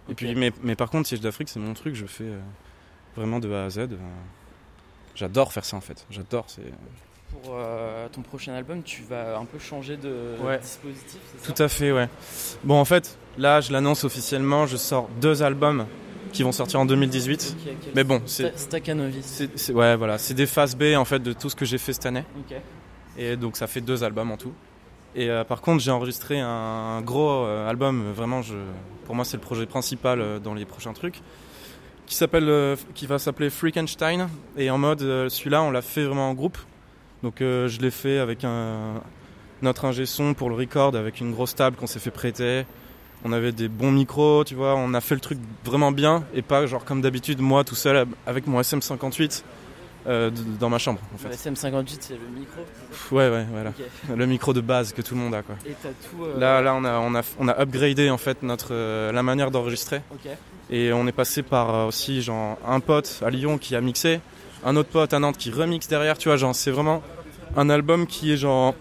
Et 0.08 0.14
puis, 0.14 0.34
mais, 0.34 0.52
mais 0.62 0.76
par 0.76 0.90
contre, 0.90 1.08
Siège 1.08 1.20
d'Afrique, 1.20 1.48
c'est 1.48 1.60
mon 1.60 1.74
truc. 1.74 1.94
Je 1.94 2.06
fais 2.06 2.24
euh, 2.24 2.40
vraiment 3.16 3.38
de 3.38 3.52
A 3.52 3.64
à 3.64 3.70
Z. 3.70 3.78
euh. 3.78 3.96
J'adore 5.14 5.52
faire 5.52 5.64
ça 5.64 5.76
en 5.76 5.80
fait. 5.80 6.04
J'adore. 6.10 6.44
C'est 6.48 6.62
Pour 7.32 7.56
ton 8.12 8.22
prochain 8.22 8.52
album, 8.54 8.82
tu 8.82 9.02
vas 9.02 9.38
un 9.38 9.44
peu 9.46 9.58
changer 9.58 9.96
de 9.96 10.36
Ouais. 10.42 10.58
dispositif, 10.58 11.18
c'est 11.32 11.46
ça? 11.46 11.52
tout 11.54 11.62
à 11.62 11.68
fait, 11.68 11.90
ouais. 11.92 12.08
Bon, 12.64 12.78
en 12.78 12.84
fait, 12.84 13.18
là, 13.38 13.60
je 13.62 13.72
l'annonce 13.72 14.04
officiellement. 14.04 14.66
Je 14.66 14.76
sors 14.76 15.08
deux 15.20 15.42
albums 15.42 15.86
qui 16.36 16.42
vont 16.42 16.52
sortir 16.52 16.80
en 16.80 16.86
2018. 16.86 17.56
Ok, 17.58 17.64
quel- 17.82 17.92
Mais 17.94 18.04
bon, 18.04 18.20
c'est, 18.26 19.72
ouais, 19.72 19.96
voilà, 19.96 20.18
c'est 20.18 20.34
des 20.34 20.46
phases 20.46 20.76
B 20.76 20.94
en 20.96 21.04
fait 21.04 21.18
de 21.20 21.32
tout 21.32 21.48
ce 21.48 21.56
que 21.56 21.64
j'ai 21.64 21.78
fait 21.78 21.92
cette 21.94 22.06
année. 22.06 22.24
Et 23.18 23.36
donc 23.36 23.56
ça 23.56 23.66
fait 23.66 23.80
deux 23.80 24.04
albums 24.04 24.30
en 24.30 24.36
tout. 24.36 24.52
Et 25.14 25.30
euh, 25.30 25.44
par 25.44 25.62
contre, 25.62 25.82
j'ai 25.82 25.90
enregistré 25.90 26.38
un 26.38 27.00
gros 27.00 27.30
euh, 27.46 27.68
album. 27.70 28.12
Vraiment, 28.14 28.42
je, 28.42 28.54
pour 29.06 29.14
moi, 29.14 29.24
c'est 29.24 29.38
le 29.38 29.42
projet 29.42 29.64
principal 29.64 30.20
euh, 30.20 30.38
dans 30.38 30.52
les 30.52 30.66
prochains 30.66 30.92
trucs, 30.92 31.22
qui 32.04 32.14
s'appelle, 32.14 32.76
qui 32.94 33.06
va 33.06 33.18
s'appeler 33.18 33.48
Freakenstein. 33.48 34.28
Et 34.58 34.68
en 34.68 34.76
mode, 34.76 35.00
celui-là, 35.00 35.62
on 35.62 35.70
l'a 35.70 35.80
fait 35.80 36.04
vraiment 36.04 36.28
en 36.28 36.34
groupe. 36.34 36.58
Donc 37.22 37.36
je 37.40 37.80
l'ai 37.80 37.90
fait 37.90 38.18
avec 38.18 38.44
un 38.44 39.00
notre 39.62 39.86
ingé 39.86 40.04
son 40.04 40.34
pour 40.34 40.50
le 40.50 40.54
record, 40.54 40.94
avec 40.94 41.18
une 41.20 41.32
grosse 41.32 41.54
table 41.54 41.76
qu'on 41.76 41.86
s'est 41.86 41.98
fait 41.98 42.10
prêter. 42.10 42.66
On 43.24 43.32
avait 43.32 43.52
des 43.52 43.68
bons 43.68 43.90
micros, 43.92 44.44
tu 44.44 44.54
vois. 44.54 44.74
On 44.76 44.94
a 44.94 45.00
fait 45.00 45.14
le 45.14 45.20
truc 45.20 45.38
vraiment 45.64 45.90
bien 45.92 46.24
et 46.34 46.42
pas 46.42 46.66
genre 46.66 46.84
comme 46.84 47.00
d'habitude 47.00 47.40
moi 47.40 47.64
tout 47.64 47.74
seul 47.74 48.06
avec 48.26 48.46
mon 48.46 48.60
SM58 48.60 49.42
euh, 50.06 50.30
dans 50.60 50.68
ma 50.68 50.78
chambre 50.78 51.00
en 51.12 51.28
Le 51.28 51.34
fait. 51.34 51.50
SM58, 51.50 51.96
c'est 52.00 52.12
le 52.14 52.38
micro. 52.38 52.60
Ouais, 53.10 53.28
ouais, 53.28 53.44
voilà. 53.50 53.72
Le 54.14 54.26
micro 54.26 54.52
de 54.52 54.60
base 54.60 54.92
que 54.92 55.02
tout 55.02 55.14
le 55.16 55.20
monde 55.20 55.34
a, 55.34 55.42
quoi. 55.42 55.56
Et 55.66 55.72
t'as 55.82 55.88
tout. 55.88 56.22
euh, 56.24 56.38
Là, 56.38 56.60
là, 56.62 56.74
on 56.74 56.84
a, 56.84 56.98
on 57.00 57.14
a, 57.16 57.22
on 57.40 57.48
a 57.48 57.60
upgradé 57.60 58.08
en 58.10 58.18
fait 58.18 58.42
notre 58.44 58.68
euh, 58.72 59.10
la 59.10 59.24
manière 59.24 59.50
d'enregistrer 59.50 60.02
et 60.70 60.92
on 60.92 61.06
est 61.08 61.12
passé 61.12 61.42
par 61.42 61.88
aussi 61.88 62.22
genre 62.22 62.56
un 62.66 62.78
pote 62.80 63.20
à 63.24 63.30
Lyon 63.30 63.58
qui 63.58 63.74
a 63.74 63.80
mixé, 63.80 64.20
un 64.64 64.76
autre 64.76 64.90
pote 64.90 65.12
à 65.12 65.18
Nantes 65.18 65.38
qui 65.38 65.50
remixe 65.50 65.88
derrière, 65.88 66.18
tu 66.18 66.28
vois, 66.28 66.36
genre 66.36 66.54
c'est 66.54 66.70
vraiment 66.70 67.02
un 67.56 67.68
album 67.70 68.06
qui 68.06 68.32
est 68.32 68.36
genre 68.36 68.74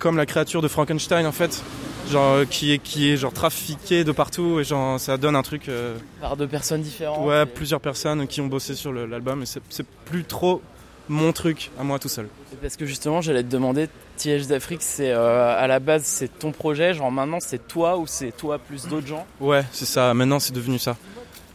comme 0.00 0.16
la 0.16 0.26
créature 0.26 0.62
de 0.62 0.68
Frankenstein 0.68 1.26
en 1.26 1.32
fait, 1.32 1.62
genre 2.08 2.34
euh, 2.36 2.44
qui 2.44 2.72
est 2.72 2.78
qui 2.78 3.10
est 3.10 3.16
genre 3.16 3.32
trafiqué 3.32 4.04
de 4.04 4.12
partout 4.12 4.60
et 4.60 4.64
genre 4.64 4.98
ça 5.00 5.16
donne 5.16 5.36
un 5.36 5.42
truc 5.42 5.68
euh, 5.68 5.96
Par 6.20 6.36
deux 6.36 6.46
personnes 6.48 6.82
différentes. 6.82 7.26
ouais, 7.26 7.42
et- 7.42 7.46
plusieurs 7.46 7.80
personnes 7.80 8.26
qui 8.26 8.40
ont 8.40 8.46
bossé 8.46 8.74
sur 8.74 8.92
l'album 8.92 9.42
et 9.42 9.46
c'est 9.46 9.62
plus 10.04 10.24
trop 10.24 10.60
mon 11.08 11.32
truc 11.32 11.70
à 11.78 11.82
moi 11.82 11.98
tout 11.98 12.08
seul. 12.08 12.28
Parce 12.60 12.76
que 12.76 12.86
justement, 12.86 13.20
j'allais 13.20 13.42
te 13.42 13.48
demander, 13.48 13.88
TH 14.18 14.46
d'Afrique, 14.46 14.82
c'est 14.82 15.10
euh, 15.10 15.56
à 15.58 15.66
la 15.66 15.80
base, 15.80 16.04
c'est 16.04 16.38
ton 16.38 16.52
projet. 16.52 16.94
Genre 16.94 17.10
maintenant, 17.10 17.38
c'est 17.40 17.66
toi 17.66 17.98
ou 17.98 18.06
c'est 18.06 18.30
toi 18.30 18.58
plus 18.58 18.86
d'autres 18.86 19.06
gens? 19.08 19.26
Ouais, 19.40 19.64
c'est 19.72 19.84
ça. 19.84 20.14
Maintenant, 20.14 20.38
c'est 20.38 20.52
devenu 20.52 20.78
ça. 20.78 20.96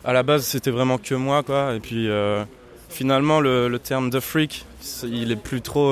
À 0.04 0.12
la 0.12 0.22
base, 0.22 0.44
c'était 0.44 0.70
vraiment 0.70 0.98
que 0.98 1.16
moi, 1.16 1.44
quoi. 1.44 1.74
Et 1.76 1.80
puis, 1.80 2.10
euh, 2.10 2.44
finalement, 2.90 3.40
le, 3.40 3.70
le 3.70 3.80
terme 3.80 4.10
The 4.10 4.20
Freak, 4.20 4.66
il 5.04 5.32
est 5.32 5.36
plus 5.38 5.62
trop 5.62 5.92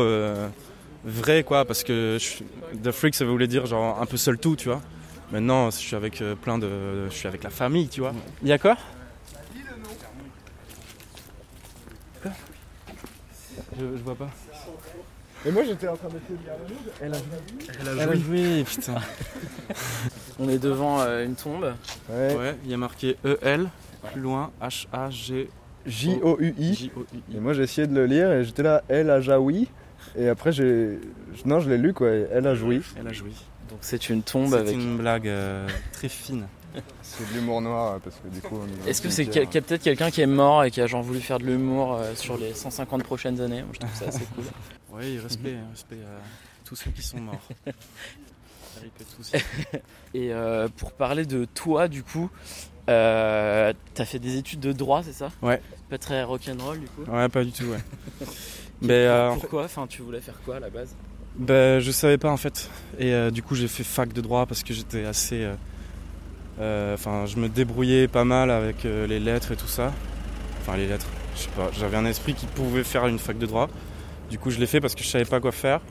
vrai, 1.06 1.44
quoi. 1.44 1.66
Parce 1.66 1.84
que 1.84 2.18
je- 2.20 2.44
The 2.84 2.92
Freak, 2.92 3.16
ça 3.16 3.26
voulait 3.26 3.48
dire 3.48 3.66
genre 3.66 4.02
un 4.02 4.06
peu 4.06 4.18
seul 4.18 4.38
tout, 4.38 4.56
tu 4.56 4.70
vois. 4.70 4.82
Maintenant, 5.32 5.70
je 5.72 5.78
suis 5.78 5.96
avec 5.96 6.22
euh, 6.22 6.36
plein 6.36 6.58
de. 6.58 7.08
Je 7.10 7.14
suis 7.16 7.28
avec 7.28 7.44
la 7.44 7.50
famille, 7.50 7.88
tu 7.88 8.02
vois. 8.02 8.14
Il 8.42 8.48
y 8.48 8.52
a 8.52 8.58
quoi? 8.60 8.78
Je, 13.78 13.86
je 13.98 14.04
vois 14.04 14.16
pas. 14.16 14.30
Et 15.46 15.52
moi 15.52 15.64
j'étais 15.64 15.88
en 15.88 15.96
train 15.96 16.08
d'essayer 16.08 16.38
de 16.40 16.44
dire 16.44 16.54
Elle 17.02 17.14
a 17.14 17.18
Elle 18.02 18.10
a 18.10 18.16
joué, 18.16 18.64
putain. 18.64 18.96
On 20.40 20.50
est 20.50 20.58
devant 20.58 21.02
euh, 21.02 21.24
une 21.26 21.36
tombe. 21.36 21.74
Ouais. 22.10 22.36
Ouais, 22.36 22.56
il 22.64 22.72
y 22.72 22.74
a 22.74 22.78
marqué 22.78 23.16
EL, 23.24 23.68
plus 24.12 24.22
loin, 24.22 24.52
H-A-G. 24.62 25.50
J-O-U-I. 25.86 26.74
J-O-U-I. 26.74 27.36
Et 27.36 27.40
moi 27.40 27.54
j'ai 27.54 27.64
essayé 27.64 27.86
de 27.86 27.94
le 27.94 28.06
lire 28.08 28.32
et 28.32 28.44
j'étais 28.44 28.64
là, 28.64 28.84
elle 28.88 29.10
a 29.12 29.22
jaoui. 29.22 29.68
Et 30.18 30.28
après 30.30 30.52
j'ai. 30.52 31.00
Non, 31.46 31.60
je 31.60 31.70
l'ai 31.70 31.78
lu 31.78 31.94
quoi, 31.94 32.10
et 32.12 32.28
elle 32.32 32.48
a 32.48 32.56
joui. 32.56 32.82
Elle 32.98 33.08
a 33.08 33.14
joué. 33.14 33.30
Donc 33.70 33.80
c'est 33.82 34.10
une 34.10 34.22
tombe 34.24 34.52
C'est 34.52 34.58
avec. 34.60 34.74
une 34.76 34.98
blague 34.98 35.28
euh, 35.28 35.68
très 35.92 36.10
fine. 36.10 36.48
C'est 37.02 37.28
de 37.30 37.34
l'humour 37.40 37.62
noir 37.62 38.00
parce 38.04 38.18
que 38.18 38.28
du 38.28 38.42
coup. 38.42 38.60
on 38.62 38.88
Est-ce 38.90 39.02
que 39.02 39.10
c'est 39.10 39.26
quel- 39.28 39.44
a 39.44 39.48
peut-être 39.62 39.82
quelqu'un 39.82 40.12
qui 40.12 40.20
est 40.22 40.26
mort 40.28 40.66
et 40.66 40.72
qui 40.72 40.82
a 40.82 40.88
genre 40.88 41.02
voulu 41.02 41.22
faire 41.22 41.40
de 41.40 41.46
l'humour 41.46 41.94
euh, 41.94 42.14
sur 42.16 42.38
les 42.38 42.54
150 42.54 43.02
prochaines 43.04 43.40
années? 43.40 43.62
Moi, 43.62 43.72
Je 43.74 43.80
trouve 43.80 43.96
ça 43.96 44.06
assez 44.08 44.26
cool. 44.36 44.44
Oui, 44.92 45.18
respect, 45.20 45.56
respect 45.72 45.96
à 46.04 46.20
tous 46.66 46.76
ceux 46.76 46.92
qui 46.92 47.02
sont 47.02 47.20
morts. 47.20 47.48
Et 50.14 50.34
euh, 50.34 50.68
pour 50.78 50.92
parler 50.94 51.26
de 51.26 51.46
toi, 51.46 51.88
du 51.88 52.04
coup, 52.04 52.30
euh, 52.90 53.74
t'as 53.94 54.06
fait 54.06 54.20
des 54.20 54.38
études 54.38 54.60
de 54.60 54.72
droit, 54.74 55.02
c'est 55.04 55.14
ça? 55.14 55.32
Ouais. 55.42 55.62
Pas 55.90 55.98
très 55.98 56.24
rock'n'roll, 56.24 56.80
du 56.80 56.88
coup? 56.88 57.04
Ouais, 57.10 57.30
pas 57.30 57.44
du 57.44 57.52
tout, 57.52 57.66
ouais. 57.66 58.28
Mais 58.82 58.94
euh, 58.94 59.29
en 59.29 59.34
fait, 59.36 59.39
Pourquoi 59.41 59.63
Enfin, 59.65 59.88
tu 59.88 60.01
voulais 60.01 60.22
faire 60.22 60.39
quoi 60.46 60.58
à 60.58 60.60
la 60.60 60.70
base 60.70 60.96
ben, 61.38 61.82
je 61.82 61.91
savais 61.91 62.17
pas 62.17 62.32
en 62.32 62.38
fait. 62.38 62.70
Et 62.98 63.13
euh, 63.13 63.29
du 63.29 63.44
coup, 63.44 63.55
j'ai 63.55 63.67
fait 63.67 63.84
fac 63.84 64.13
de 64.13 64.22
droit 64.22 64.46
parce 64.46 64.63
que 64.63 64.74
j'étais 64.74 65.03
assez. 65.05 65.44
euh, 65.44 65.53
euh, 66.62 66.94
Enfin, 66.94 67.25
je 67.25 67.36
me 67.38 67.50
débrouillais 67.50 68.08
pas 68.08 68.24
mal 68.24 68.50
avec 68.51 68.86
euh, 68.86 69.05
les 69.05 69.20
lettres 69.20 69.51
et 69.51 69.58
tout 69.58 69.67
ça. 69.67 69.91
Enfin, 70.62 70.77
les 70.77 70.88
lettres, 70.88 71.08
je 71.36 71.41
sais 71.41 71.50
pas. 71.55 71.70
J'avais 71.77 71.98
un 71.98 72.05
esprit 72.05 72.34
qui 72.36 72.46
pouvait 72.46 72.86
faire 72.86 73.05
une 73.08 73.20
fac 73.20 73.38
de 73.38 73.46
droit. 73.46 73.70
Du 74.29 74.39
coup, 74.39 74.50
je 74.50 74.60
l'ai 74.60 74.65
fait 74.65 74.79
parce 74.79 74.96
que 74.96 75.03
je 75.03 75.10
savais 75.10 75.25
pas 75.25 75.41
quoi 75.41 75.51
faire. 75.51 75.82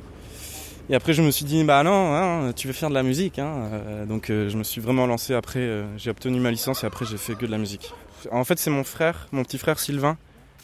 Et 0.89 0.95
après, 0.95 1.13
je 1.13 1.23
me 1.23 1.31
suis 1.31 1.45
dit, 1.45 1.63
bah 1.65 1.83
non, 1.83 2.15
hein, 2.15 2.53
tu 2.55 2.67
veux 2.67 2.73
faire 2.73 2.89
de 2.89 2.95
la 2.95 3.03
musique. 3.03 3.39
Hein. 3.39 3.53
Euh, 3.73 4.07
donc, 4.07 4.31
euh, 4.31 4.49
je 4.49 4.57
me 4.57 4.65
suis 4.65 4.81
vraiment 4.81 5.07
lancé 5.07 5.35
après. 5.35 5.61
euh, 5.61 5.85
j'ai 5.99 6.11
obtenu 6.11 6.41
ma 6.41 6.51
licence 6.51 6.85
et 6.85 6.87
après, 6.87 7.05
j'ai 7.05 7.17
fait 7.19 7.35
que 7.35 7.45
de 7.47 7.51
la 7.51 7.59
musique. 7.59 7.93
En 8.33 8.45
fait, 8.45 8.59
c'est 8.59 8.71
mon 8.71 8.85
frère, 8.85 9.29
mon 9.33 9.43
petit 9.45 9.59
frère 9.59 9.79
Sylvain, 9.79 10.17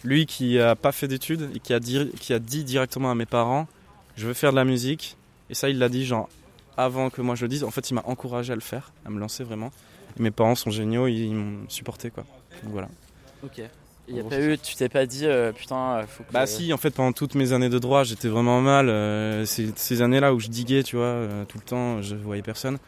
lui 0.05 0.27
qui 0.27 0.59
a 0.59 0.77
pas 0.77 0.93
fait 0.93 1.09
d'études 1.09 1.51
et 1.55 1.61
qui 1.61 1.73
a, 1.73 1.81
dit, 1.81 2.11
qui 2.21 2.33
a 2.33 2.39
dit 2.39 2.65
directement 2.65 3.11
à 3.11 3.15
mes 3.15 3.27
parents 3.27 3.67
je 4.21 4.27
veux 4.27 4.35
faire 4.35 4.51
de 4.51 4.57
la 4.57 4.65
musique. 4.65 5.17
Et 5.49 5.55
ça, 5.55 5.69
il 5.69 5.79
l'a 5.79 5.89
dit 5.89 6.05
genre 6.05 6.29
avant 6.77 7.11
que 7.11 7.21
moi 7.23 7.35
je 7.35 7.43
le 7.43 7.49
dise. 7.49 7.65
En 7.65 7.71
fait, 7.71 7.91
il 7.91 7.95
m'a 7.95 8.03
encouragé 8.05 8.53
à 8.53 8.55
le 8.55 8.61
faire, 8.61 8.93
à 9.05 9.11
me 9.11 9.19
lancer 9.19 9.45
vraiment. 9.45 9.71
Et 10.19 10.23
mes 10.23 10.31
parents 10.31 10.55
sont 10.55 10.71
géniaux, 10.71 11.07
ils, 11.07 11.35
m'ont 11.35 11.69
supporté 11.69 12.11
quoi. 12.11 12.25
Donc 12.63 12.73
voilà. 12.73 12.89
Ok. 13.43 13.63
Il 14.09 14.17
y 14.17 14.21
a 14.21 14.25
pas 14.25 14.41
eu, 14.41 14.59
tu 14.59 14.75
t'es 14.75 14.89
pas 14.89 15.07
dit, 15.07 15.25
euh, 15.25 15.53
putain, 15.53 15.99
euh, 15.99 16.07
faut 16.07 16.25
que. 16.25 16.33
Bah 16.33 16.45
si, 16.45 16.73
en 16.73 16.77
fait, 16.77 16.91
pendant 16.91 17.13
toutes 17.13 17.37
mes 17.37 17.53
années 17.53 17.69
de 17.69 17.79
droit, 17.79 18.03
j'étais 18.03 18.27
vraiment 18.27 18.61
mal. 18.61 18.89
Euh, 18.89 19.45
ces 19.47 20.03
années-là 20.03 20.35
où 20.35 20.41
je 20.41 20.49
diguais, 20.49 20.83
tu 20.83 20.97
vois, 20.97 21.05
euh, 21.05 21.45
tout 21.45 21.59
le 21.59 21.65
temps, 21.65 22.03
je 22.03 22.17
voyais 22.17 22.43
personne. 22.43 22.79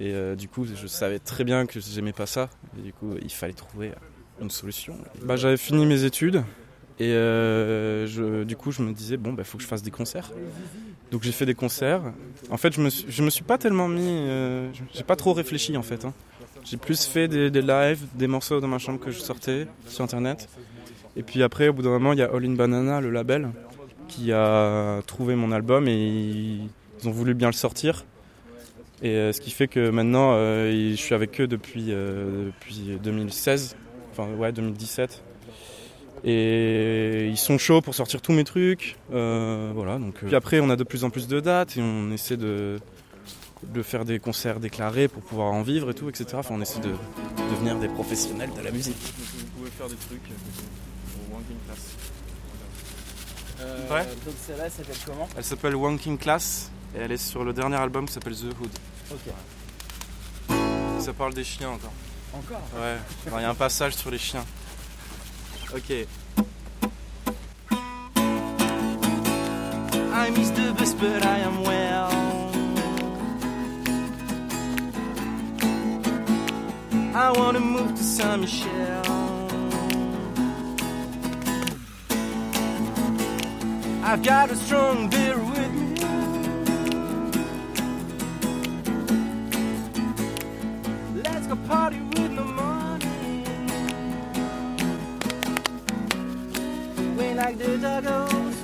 Et 0.00 0.14
du 0.36 0.48
coup, 0.48 0.64
je 0.64 0.86
savais 0.86 1.18
très 1.18 1.44
bien 1.44 1.66
que 1.66 1.78
j'aimais 1.78 2.14
pas 2.14 2.24
ça. 2.24 2.48
Et 2.78 2.80
du 2.80 2.92
coup, 2.94 3.14
il 3.22 3.30
fallait 3.30 3.52
trouver 3.52 3.92
une 4.42 4.50
solution. 4.50 4.96
Bah, 5.24 5.36
j'avais 5.36 5.56
fini 5.56 5.86
mes 5.86 6.04
études. 6.04 6.42
Et 6.98 7.10
euh, 7.10 8.44
du 8.44 8.56
coup, 8.56 8.70
je 8.70 8.82
me 8.82 8.92
disais, 8.92 9.16
bon, 9.16 9.32
bah, 9.32 9.44
faut 9.44 9.56
que 9.56 9.64
je 9.64 9.68
fasse 9.68 9.82
des 9.82 9.90
concerts. 9.90 10.30
Donc 11.10 11.22
j'ai 11.22 11.32
fait 11.32 11.46
des 11.46 11.54
concerts. 11.54 12.00
En 12.50 12.56
fait, 12.56 12.72
je 12.72 12.80
me 12.80 13.24
me 13.24 13.30
suis 13.30 13.44
pas 13.44 13.58
tellement 13.58 13.88
mis. 13.88 14.06
euh, 14.06 14.70
j'ai 14.94 15.02
pas 15.02 15.16
trop 15.16 15.32
réfléchi 15.32 15.76
en 15.76 15.82
fait. 15.82 16.04
hein. 16.04 16.14
J'ai 16.64 16.76
plus 16.76 17.04
fait 17.06 17.28
des, 17.28 17.50
lives, 17.50 18.06
des 18.14 18.26
morceaux 18.26 18.60
dans 18.60 18.68
ma 18.68 18.78
chambre 18.78 19.00
que 19.00 19.10
je 19.10 19.18
sortais 19.18 19.66
sur 19.88 20.04
internet. 20.04 20.48
Et 21.16 21.22
puis 21.22 21.42
après, 21.42 21.68
au 21.68 21.72
bout 21.72 21.82
d'un 21.82 21.90
moment, 21.90 22.12
il 22.12 22.20
y 22.20 22.22
a 22.22 22.30
All 22.32 22.44
in 22.44 22.54
Banana, 22.54 23.00
le 23.00 23.10
label, 23.10 23.50
qui 24.08 24.32
a 24.32 25.00
trouvé 25.06 25.34
mon 25.34 25.50
album 25.52 25.88
et 25.88 25.92
ils, 25.92 26.68
ont 27.04 27.10
voulu 27.10 27.34
bien 27.34 27.48
le 27.48 27.52
sortir. 27.52 28.04
Et 29.02 29.10
euh, 29.10 29.32
ce 29.32 29.40
qui 29.40 29.50
fait 29.50 29.66
que 29.66 29.90
maintenant, 29.90 30.34
euh, 30.34 30.92
je 30.92 30.96
suis 30.96 31.14
avec 31.14 31.40
eux 31.40 31.48
depuis, 31.48 31.86
depuis 31.86 32.96
2016, 33.02 33.76
enfin 34.12 34.28
ouais, 34.36 34.52
2017. 34.52 35.22
Et 36.24 37.26
ils 37.28 37.36
sont 37.36 37.58
chauds 37.58 37.80
pour 37.80 37.94
sortir 37.96 38.22
tous 38.22 38.32
mes 38.32 38.44
trucs. 38.44 38.96
Euh, 39.12 39.72
voilà, 39.74 39.98
donc. 39.98 40.14
euh, 40.22 40.26
Puis 40.26 40.36
après, 40.36 40.60
on 40.60 40.70
a 40.70 40.76
de 40.76 40.84
plus 40.84 41.02
en 41.04 41.10
plus 41.10 41.26
de 41.26 41.40
dates 41.40 41.76
et 41.76 41.82
on 41.82 42.12
essaie 42.12 42.36
de, 42.36 42.78
de 43.64 43.82
faire 43.82 44.04
des 44.04 44.20
concerts 44.20 44.60
déclarés 44.60 45.08
pour 45.08 45.22
pouvoir 45.22 45.52
en 45.52 45.62
vivre 45.62 45.90
et 45.90 45.94
tout, 45.94 46.08
etc. 46.08 46.26
Enfin, 46.34 46.54
on 46.56 46.60
essaie 46.60 46.78
de 46.80 46.92
devenir 47.50 47.76
des 47.78 47.88
professionnels 47.88 48.50
de 48.56 48.62
la 48.62 48.70
musique. 48.70 48.94
Vous 49.18 49.46
pouvez 49.58 49.70
faire 49.70 49.88
des 49.88 49.96
trucs 49.96 50.20
au 50.30 51.34
Wanking 51.34 51.56
Class. 51.66 51.96
Ouais. 53.90 54.04
Donc 54.24 54.34
celle-là, 54.46 54.64
ça 54.70 54.78
s'appelle 54.78 54.96
comment? 55.06 55.28
Elle 55.36 55.44
s'appelle 55.44 55.74
Wanking 55.76 56.18
Class 56.18 56.70
et 56.96 57.00
elle 57.00 57.12
est 57.12 57.16
sur 57.16 57.44
le 57.44 57.52
dernier 57.52 57.76
album 57.76 58.06
qui 58.06 58.12
s'appelle 58.12 58.34
The 58.34 58.44
Hood. 58.60 58.70
Ok. 59.12 60.54
Ça 61.00 61.12
parle 61.12 61.34
des 61.34 61.44
chiens 61.44 61.70
encore. 61.70 61.92
Encore 62.34 62.62
Ouais, 62.74 62.96
il 63.26 63.42
y 63.42 63.44
a 63.44 63.50
un 63.50 63.54
passage 63.54 63.94
sur 63.94 64.10
les 64.10 64.18
chiens. 64.18 64.44
Ok. 65.74 65.90
I 70.14 70.30
miss 70.30 70.50
the 70.50 70.72
bus, 70.76 70.94
but 70.94 71.24
I 71.24 71.38
am 71.40 71.62
well. 71.62 72.10
I 77.14 77.30
wanna 77.36 77.60
move 77.60 77.94
to 77.94 78.02
Saint 78.02 78.40
Michel. 78.40 79.02
I've 84.04 84.22
got 84.22 84.50
a 84.50 84.56
strong 84.56 85.08
beer 85.08 85.38
with 85.38 85.72
me. 85.72 85.94
Let's 91.22 91.46
go 91.46 91.56
party 91.68 91.98
like 97.44 97.58
the 97.58 97.76
doggos 97.84 98.56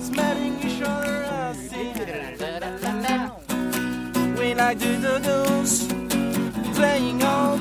smelling 0.00 0.56
each 0.64 0.80
other 0.80 1.24
out. 1.30 1.56
We 4.38 4.54
like 4.54 4.78
the 4.78 4.92
dodos 5.04 5.72
playing 6.74 7.22
on 7.22 7.51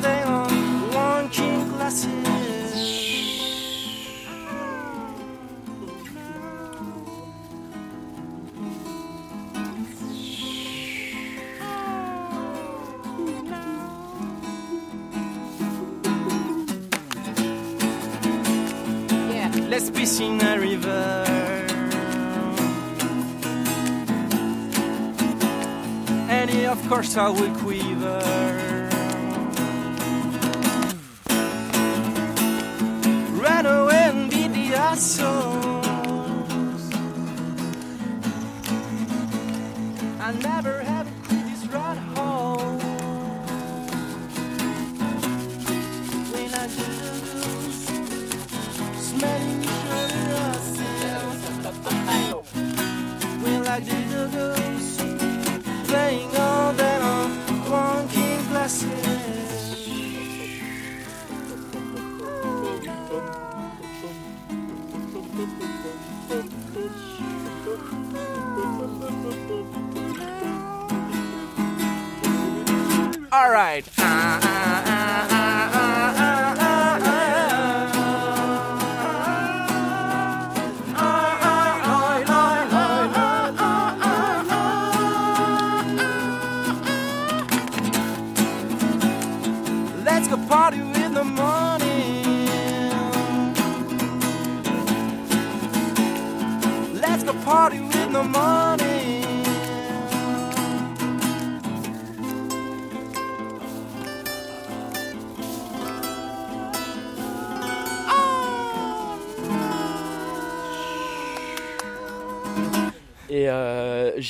let's 19.72 19.90
fish 19.90 20.20
in 20.20 20.42
a 20.42 20.60
river. 20.60 21.24
And 26.30 26.50
of 26.66 26.90
course 26.90 27.16
I 27.16 27.30
will 27.30 27.56
quiver. 27.56 28.20
Run 33.44 33.66
away 33.66 34.04
and 34.12 34.30
be 34.30 34.48
the 34.50 34.76
assholes. 34.76 35.41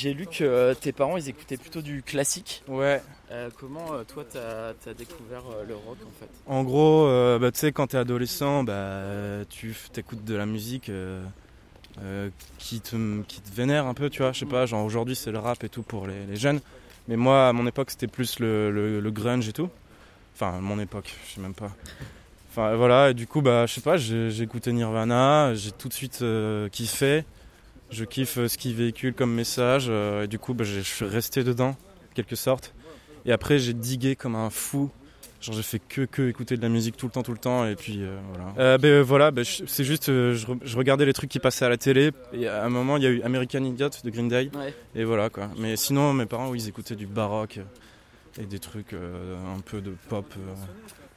J'ai 0.02 0.14
lu 0.14 0.26
que 0.26 0.42
euh, 0.42 0.74
tes 0.74 0.90
parents 0.90 1.16
ils 1.16 1.28
écoutaient 1.28 1.56
plutôt 1.56 1.80
du 1.80 2.02
classique. 2.02 2.64
Ouais. 2.66 3.00
Euh, 3.30 3.50
comment 3.58 3.92
euh, 3.92 4.02
toi 4.02 4.24
t'as 4.30 4.70
as 4.70 4.94
découvert 4.94 5.42
le 5.66 5.74
rock 5.76 5.98
en 6.06 6.10
fait? 6.18 6.28
En 6.46 6.64
gros, 6.64 7.06
bah, 7.38 7.52
tu 7.52 7.58
sais, 7.60 7.70
quand 7.72 7.86
t'es 7.86 7.96
adolescent, 7.98 8.64
bah, 8.64 9.44
tu 9.48 9.76
t'écoutes 9.92 10.24
de 10.24 10.34
la 10.34 10.46
musique 10.46 10.90
qui, 12.58 12.80
te, 12.80 13.22
qui 13.22 13.40
te 13.40 13.54
vénère 13.54 13.86
un 13.86 13.94
peu, 13.94 14.10
tu 14.10 14.22
vois. 14.22 14.32
Je 14.32 14.40
sais 14.40 14.46
pas, 14.46 14.66
genre 14.66 14.84
aujourd'hui 14.84 15.14
c'est 15.14 15.30
le 15.30 15.38
rap 15.38 15.62
et 15.62 15.68
tout 15.68 15.82
pour 15.82 16.06
les, 16.08 16.26
les 16.26 16.36
jeunes. 16.36 16.60
Mais 17.08 17.16
moi, 17.16 17.48
à 17.48 17.52
mon 17.52 17.66
époque, 17.66 17.90
c'était 17.90 18.06
plus 18.06 18.38
le, 18.40 18.70
le- 18.70 19.00
le 19.00 19.10
grunge 19.10 19.48
et 19.48 19.52
tout. 19.52 19.70
Enfin, 20.34 20.56
à 20.56 20.60
mon 20.60 20.78
époque, 20.80 21.14
je 21.28 21.34
sais 21.34 21.40
même 21.40 21.54
pas. 21.54 21.70
Enfin, 22.50 22.74
voilà, 22.76 23.10
et 23.10 23.14
du 23.14 23.26
coup, 23.26 23.40
bah, 23.40 23.66
je 23.66 23.74
sais 23.74 23.80
pas, 23.80 23.96
j'ai 23.96 24.42
écouté 24.42 24.72
Nirvana, 24.72 25.54
j'ai 25.54 25.70
tout 25.72 25.88
de 25.88 25.94
suite 25.94 26.24
kiffé. 26.72 27.24
Je 27.92 28.04
kiffe 28.04 28.38
euh, 28.38 28.48
ce 28.48 28.58
qu'il 28.58 28.74
véhicule 28.74 29.14
comme 29.14 29.32
message, 29.32 29.86
euh, 29.88 30.24
et 30.24 30.26
du 30.26 30.38
coup, 30.38 30.54
bah, 30.54 30.64
je 30.64 30.80
suis 30.80 31.04
resté 31.04 31.44
dedans, 31.44 31.70
en 31.70 32.14
quelque 32.14 32.36
sorte. 32.36 32.74
Et 33.26 33.32
après, 33.32 33.58
j'ai 33.58 33.74
digué 33.74 34.16
comme 34.16 34.34
un 34.34 34.50
fou. 34.50 34.90
Genre, 35.40 35.54
j'ai 35.56 35.62
fait 35.62 35.78
que, 35.80 36.02
que 36.06 36.28
écouter 36.28 36.56
de 36.56 36.62
la 36.62 36.68
musique 36.68 36.96
tout 36.96 37.06
le 37.06 37.12
temps, 37.12 37.22
tout 37.24 37.32
le 37.32 37.38
temps, 37.38 37.66
et 37.66 37.74
puis 37.76 37.98
euh, 38.00 38.16
voilà. 38.32 38.54
Euh, 38.58 38.78
ben, 38.78 38.88
euh, 38.88 39.02
voilà, 39.02 39.30
ben, 39.32 39.44
je- 39.44 39.64
c'est 39.66 39.82
juste, 39.84 40.08
euh, 40.08 40.34
je, 40.34 40.46
re- 40.46 40.58
je 40.62 40.76
regardais 40.76 41.04
les 41.04 41.12
trucs 41.12 41.30
qui 41.30 41.40
passaient 41.40 41.64
à 41.64 41.68
la 41.68 41.76
télé, 41.76 42.12
et 42.32 42.46
à 42.46 42.64
un 42.64 42.68
moment, 42.68 42.96
il 42.96 43.02
y 43.02 43.06
a 43.06 43.10
eu 43.10 43.22
American 43.22 43.62
Idiot 43.64 43.88
de 44.04 44.10
Green 44.10 44.28
Day, 44.28 44.50
Ouais. 44.54 44.72
et 44.94 45.02
voilà 45.04 45.30
quoi. 45.30 45.50
Mais 45.58 45.76
sinon, 45.76 46.12
mes 46.12 46.26
parents, 46.26 46.48
oui, 46.48 46.60
ils 46.62 46.68
écoutaient 46.68 46.94
du 46.94 47.06
baroque 47.06 47.58
et 48.40 48.44
des 48.46 48.60
trucs 48.60 48.92
euh, 48.92 49.36
un 49.54 49.58
peu 49.60 49.80
de 49.80 49.94
pop, 50.08 50.32
euh, 50.38 50.54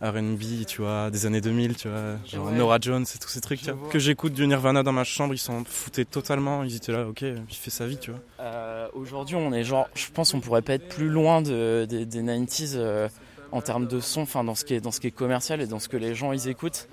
RB, 0.01 0.65
tu 0.67 0.81
vois, 0.81 1.09
des 1.09 1.25
années 1.25 1.41
2000, 1.41 1.75
tu 1.75 1.87
vois, 1.87 2.15
genre 2.25 2.47
Ouais. 2.47 2.51
Nora 2.57 2.77
Jones 2.81 3.03
et 3.03 3.17
tous 3.19 3.29
ces 3.29 3.41
trucs. 3.41 3.61
tu 3.61 3.71
vois. 3.71 3.89
Que 3.89 3.99
j'écoute 3.99 4.33
du 4.33 4.45
Nirvana 4.47 4.83
dans 4.83 4.91
ma 4.91 5.03
chambre, 5.03 5.33
ils 5.33 5.37
s'en 5.39 5.63
foutaient 5.65 6.05
totalement. 6.05 6.63
Ils 6.63 6.75
étaient 6.75 6.91
là, 6.91 7.07
ok, 7.07 7.21
il 7.21 7.55
fait 7.55 7.69
sa 7.71 7.85
vie, 7.87 7.97
tu 7.97 8.11
vois. 8.11 8.19
Euh, 8.39 8.87
Aujourd'hui, 8.93 9.35
on 9.35 9.51
est 9.53 9.63
genre, 9.63 9.87
je 9.95 10.05
pense, 10.13 10.33
on 10.33 10.39
pourrait 10.39 10.61
pas 10.61 10.73
être 10.73 10.87
plus 10.89 11.09
loin 11.09 11.41
de, 11.41 11.85
des, 11.89 12.05
des 12.05 12.21
90s 12.21 12.73
euh, 12.75 13.07
en 13.51 13.61
termes 13.61 13.87
de 13.87 13.99
son, 13.99 14.21
enfin 14.21 14.43
dans 14.43 14.55
ce 14.55 14.65
qui 14.65 14.73
est 14.73 14.81
dans 14.81 14.91
ce 14.91 14.99
qui 14.99 15.07
est 15.07 15.11
commercial 15.11 15.61
et 15.61 15.67
dans 15.67 15.79
ce 15.79 15.87
que 15.87 15.97
les 15.97 16.13
gens 16.15 16.31
ils 16.33 16.47
écoutent. 16.49 16.87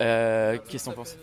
Euh, 0.00 0.56
Qu'est-ce 0.68 0.84
que 0.84 0.90
t'en 0.90 0.96
penses? 0.96 1.16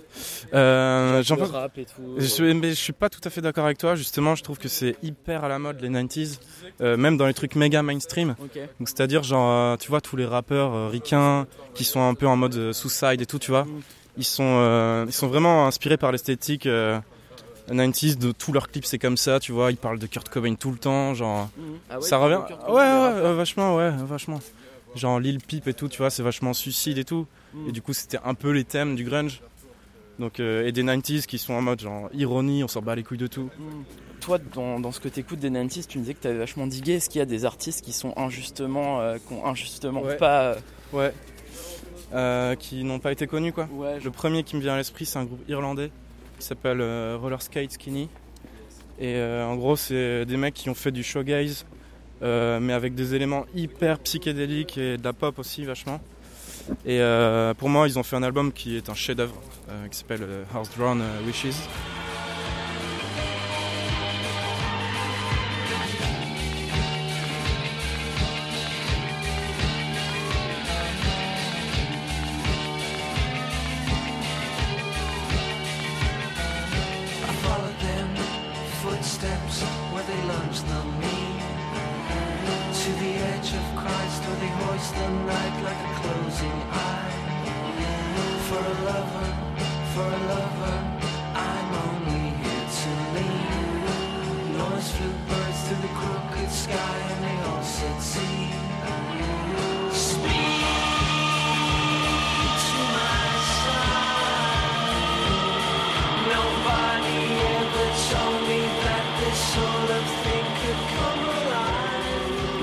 Euh, 0.54 1.24
j'en 1.24 1.36
Le 1.36 1.42
pense- 1.42 1.50
rap 1.52 1.78
et 1.78 1.86
tout. 1.86 2.16
Je, 2.18 2.44
mais 2.54 2.70
je 2.70 2.76
suis 2.76 2.94
pas 2.94 3.10
tout 3.10 3.20
à 3.24 3.30
fait 3.30 3.42
d'accord 3.42 3.66
avec 3.66 3.78
toi. 3.78 3.96
Justement, 3.96 4.36
je 4.36 4.44
trouve 4.44 4.60
que 4.60 4.68
c'est 4.68 4.96
hyper 5.02 5.44
à 5.44 5.48
la 5.48 5.58
mode 5.60 5.82
les 5.82 5.90
90s, 5.90 6.40
euh, 6.82 6.96
même 6.98 7.18
dans 7.18 7.26
les 7.26 7.34
trucs 7.34 7.56
méga 7.56 7.82
mainstream. 7.82 8.36
Donc 8.80 8.88
c'est-à-dire 8.88 9.24
genre, 9.24 9.78
tu 9.80 9.90
vois, 9.90 10.02
tous 10.02 10.16
les 10.16 10.26
rappeurs 10.26 10.74
euh, 10.74 10.88
ricains 10.90 11.48
qui 11.74 11.84
sont 11.84 12.02
un 12.02 12.14
peu 12.14 12.28
en 12.28 12.36
mode 12.36 12.56
euh, 12.56 12.74
suicide 12.74 13.22
et 13.22 13.26
tout, 13.26 13.40
tu 13.40 13.52
vois, 13.52 13.64
Mm. 13.66 13.82
ils 14.18 14.24
sont, 14.26 14.44
euh, 14.62 15.06
ils 15.08 15.14
sont 15.14 15.28
vraiment 15.28 15.66
inspirés 15.68 15.98
par 15.98 16.12
l'esthétique 16.12 16.66
euh, 16.68 17.00
90s. 17.70 18.18
De 18.18 18.32
tous 18.32 18.54
leurs 18.54 18.70
clips, 18.70 18.86
c'est 18.86 19.00
comme 19.00 19.18
ça, 19.18 19.40
tu 19.40 19.52
vois. 19.52 19.72
Ils 19.72 19.78
parlent 19.78 20.00
de 20.00 20.08
Kurt 20.08 20.30
Cobain 20.30 20.56
tout 20.56 20.72
le 20.72 20.78
temps, 20.78 21.14
genre. 21.16 21.50
Ah 21.90 21.98
ça 22.02 22.18
revient. 22.18 22.40
Ouais, 22.70 22.76
ouais, 22.76 23.34
vachement, 23.34 23.76
ouais, 23.76 23.92
vachement. 24.08 24.40
Genre 24.96 25.20
Lil 25.20 25.40
Peep 25.40 25.68
et 25.68 25.74
tout, 25.74 25.88
tu 25.90 25.98
vois, 26.00 26.10
c'est 26.10 26.24
vachement 26.24 26.54
suicide 26.54 26.98
et 26.98 27.04
tout. 27.04 27.28
Et 27.68 27.72
du 27.72 27.82
coup, 27.82 27.94
c'était 27.94 28.20
un 28.24 28.34
peu 28.34 28.52
les 28.52 28.64
thèmes 28.64 28.96
du 28.96 29.04
grunge. 29.04 29.42
Donc, 30.20 30.40
euh, 30.40 30.66
et 30.66 30.72
des 30.72 30.84
90s 30.84 31.26
qui 31.28 31.38
sont 31.38 31.54
en 31.54 31.62
mode 31.62 31.80
genre 31.82 32.10
ironie, 32.14 32.64
on 32.64 32.68
s'en 32.68 32.82
bat 32.82 32.96
les 32.96 33.04
couilles 33.04 33.20
de 33.20 33.28
tout. 33.28 33.50
Toi, 34.22 34.40
dans, 34.54 34.80
dans 34.80 34.92
ce 34.92 35.00
que 35.00 35.08
t'écoutes 35.10 35.40
des 35.40 35.50
90s, 35.52 35.86
tu 35.88 36.00
me 36.00 36.04
disais 36.04 36.16
que 36.16 36.22
t'avais 36.22 36.40
vachement 36.40 36.66
digué. 36.66 36.94
Est-ce 36.94 37.10
qu'il 37.10 37.20
y 37.20 37.22
a 37.22 37.26
des 37.26 37.46
artistes 37.46 37.86
qui 37.86 37.94
sont 37.94 38.14
injustement, 38.18 39.00
euh, 39.02 39.18
qui 39.18 39.34
ont 39.34 39.46
injustement 39.46 40.02
Ouais. 40.02 40.18
pas. 40.18 40.42
euh, 40.54 40.56
Ouais. 40.94 41.14
Euh, 42.14 42.56
qui 42.56 42.84
n'ont 42.86 43.00
pas 43.00 43.12
été 43.12 43.28
connus 43.28 43.52
quoi. 43.52 43.68
Ouais, 43.72 44.00
Le 44.00 44.10
premier 44.12 44.44
qui 44.44 44.56
me 44.56 44.62
vient 44.62 44.74
à 44.74 44.78
l'esprit, 44.78 45.06
c'est 45.06 45.20
un 45.20 45.26
groupe 45.26 45.42
irlandais 45.50 45.92
qui 46.40 46.46
s'appelle 46.46 46.82
Roller 47.22 47.42
Skate 47.42 47.74
Skinny. 47.74 48.08
Et 49.00 49.22
en 49.22 49.56
gros, 49.58 49.76
c'est 49.76 50.26
des 50.26 50.38
mecs 50.38 50.54
qui 50.56 50.70
ont 50.70 50.74
fait 50.74 50.92
du 50.92 51.04
shoegaze, 51.04 51.66
euh, 51.66 51.77
mais 52.22 52.74
avec 52.74 52.96
des 52.96 53.16
éléments 53.16 53.46
hyper 53.56 54.00
psychédéliques 54.00 54.78
et 54.78 54.98
de 54.98 55.04
la 55.04 55.14
pop 55.14 55.40
aussi, 55.40 55.66
vachement. 55.66 56.00
Et 56.86 57.00
euh, 57.00 57.54
pour 57.54 57.70
moi, 57.70 57.88
ils 57.88 57.98
ont 57.98 58.04
fait 58.04 58.16
un 58.16 58.24
album 58.24 58.52
qui 58.52 58.78
est 58.78 58.90
un 58.90 58.94
chef-d'œuvre, 58.94 59.36
euh, 59.70 59.88
qui 59.88 59.98
s'appelle 59.98 60.24
euh, 60.24 60.44
House 60.54 60.70
Drawn 60.78 61.02
euh, 61.02 61.26
Wishes. 61.26 61.56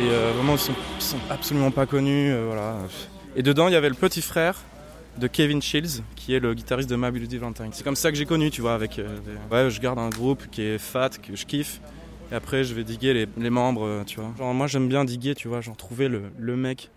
Et 0.01 0.11
euh, 0.11 0.33
vraiment, 0.37 0.55
ils 0.55 0.59
sont, 0.59 0.75
sont 0.99 1.19
absolument 1.31 1.71
pas 1.71 1.87
connus. 1.87 2.31
euh, 2.31 2.45
voilà. 2.47 2.77
Et 3.37 3.43
dedans, 3.43 3.69
il 3.69 3.73
y 3.75 3.77
avait 3.77 3.89
le 3.89 3.95
petit 3.95 4.23
frère 4.23 4.57
de 5.19 5.27
Kevin 5.29 5.63
Shields, 5.63 6.03
qui 6.17 6.35
est 6.35 6.41
le 6.41 6.55
guitariste 6.55 6.91
de 6.91 6.97
My 6.97 7.11
Bloody 7.11 7.39
Valentine. 7.39 7.69
C'est 7.73 7.85
comme 7.85 7.97
ça 7.97 8.11
que 8.11 8.17
j'ai 8.19 8.27
connu, 8.27 8.51
tu 8.51 8.61
vois. 8.61 8.75
Avec, 8.75 8.99
euh, 8.99 9.09
des- 9.21 9.55
ouais, 9.55 9.71
je 9.71 9.81
garde 9.81 9.99
un 9.99 10.11
groupe 10.11 10.45
qui 10.51 10.63
est 10.63 10.79
fat, 10.79 11.11
que 11.11 11.37
je 11.37 11.47
kiffe. 11.47 11.81
Et 12.33 12.35
après, 12.35 12.65
je 12.65 12.75
vais 12.75 12.85
diguer 12.85 13.15
les, 13.15 13.27
les 13.37 13.51
membres, 13.51 13.85
euh, 13.87 14.05
tu 14.05 14.19
vois. 14.21 14.33
Genre, 14.39 14.53
moi, 14.55 14.67
j'aime 14.67 14.89
bien 14.89 15.05
diguer, 15.05 15.35
tu 15.35 15.47
vois. 15.49 15.61
Genre, 15.61 15.77
trouver 15.77 16.09
le, 16.09 16.23
le 16.39 16.57
mec 16.57 16.91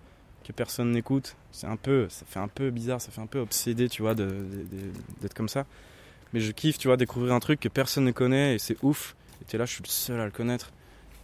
que 0.44 0.52
personne 0.54 0.92
n'écoute. 0.92 1.36
C'est 1.52 1.68
un 1.68 1.76
peu, 1.76 2.08
ça 2.10 2.26
fait 2.28 2.40
un 2.40 2.48
peu 2.48 2.70
bizarre, 2.72 3.02
ça 3.02 3.12
fait 3.12 3.22
un 3.22 3.28
peu 3.28 3.40
obsédé, 3.40 3.90
tu 3.90 4.02
vois, 4.02 4.16
de- 4.16 4.24
de- 4.26 4.32
de- 4.32 4.92
d'être 5.22 5.34
comme 5.34 5.50
ça. 5.50 5.66
Mais 6.34 6.40
je 6.40 6.52
kiffe, 6.52 6.78
tu 6.78 6.88
vois, 6.88 6.98
découvrir 6.98 7.34
un 7.34 7.40
truc 7.40 7.60
que 7.60 7.70
personne 7.70 8.06
ne 8.06 8.12
connaît 8.12 8.56
et 8.56 8.60
c'est 8.60 8.78
ouf. 8.82 9.16
Et 9.42 9.46
t'es 9.46 9.58
là, 9.58 9.66
je 9.66 9.74
suis 9.74 9.84
le 9.84 9.90
seul 9.90 10.20
à 10.20 10.26
le 10.26 10.32
connaître. 10.32 10.72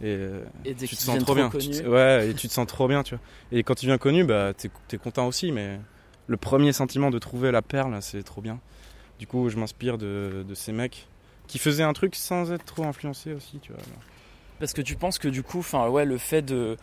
Et, 0.00 0.06
euh, 0.08 0.42
Et 0.64 0.74
tu 0.74 0.96
te 0.96 1.02
sens 1.02 1.18
trop 1.20 1.34
bien. 1.34 1.48
connus, 1.50 1.70
Tu 1.70 1.82
te- 1.82 1.88
ouais, 1.88 2.30
et 2.30 2.34
tu 2.34 2.48
te 2.48 2.52
sens 2.52 2.66
trop 2.66 2.86
bien, 2.88 3.02
tu 3.02 3.14
vois. 3.14 3.24
Et 3.52 3.62
quand 3.62 3.74
tu 3.74 3.86
viens 3.86 3.98
connu, 3.98 4.24
bah, 4.24 4.52
t'es 4.56 4.70
es 4.92 4.98
content 4.98 5.26
aussi, 5.26 5.50
mais 5.52 5.78
le 6.26 6.36
premier 6.36 6.72
sentiment 6.72 7.10
de 7.10 7.18
trouver 7.18 7.50
la 7.50 7.62
perle, 7.62 7.96
c'est 8.00 8.22
trop 8.22 8.40
bien. 8.40 8.58
Du 9.18 9.26
coup, 9.26 9.48
je 9.48 9.56
m'inspire 9.56 9.98
de, 9.98 10.44
de 10.46 10.54
ces 10.54 10.72
mecs 10.72 11.06
qui 11.46 11.58
faisaient 11.58 11.82
un 11.82 11.92
truc 11.92 12.14
sans 12.16 12.52
être 12.52 12.64
trop 12.64 12.84
influencés 12.84 13.32
aussi, 13.34 13.58
tu 13.60 13.72
vois. 13.72 13.82
Parce 14.58 14.72
que 14.72 14.80
tu 14.82 14.96
penses 14.96 15.18
que 15.18 15.28
du 15.28 15.42
coup, 15.42 15.58
enfin 15.58 15.88
ouais, 15.88 16.04
le 16.04 16.18
fait 16.18 16.42
de 16.42 16.76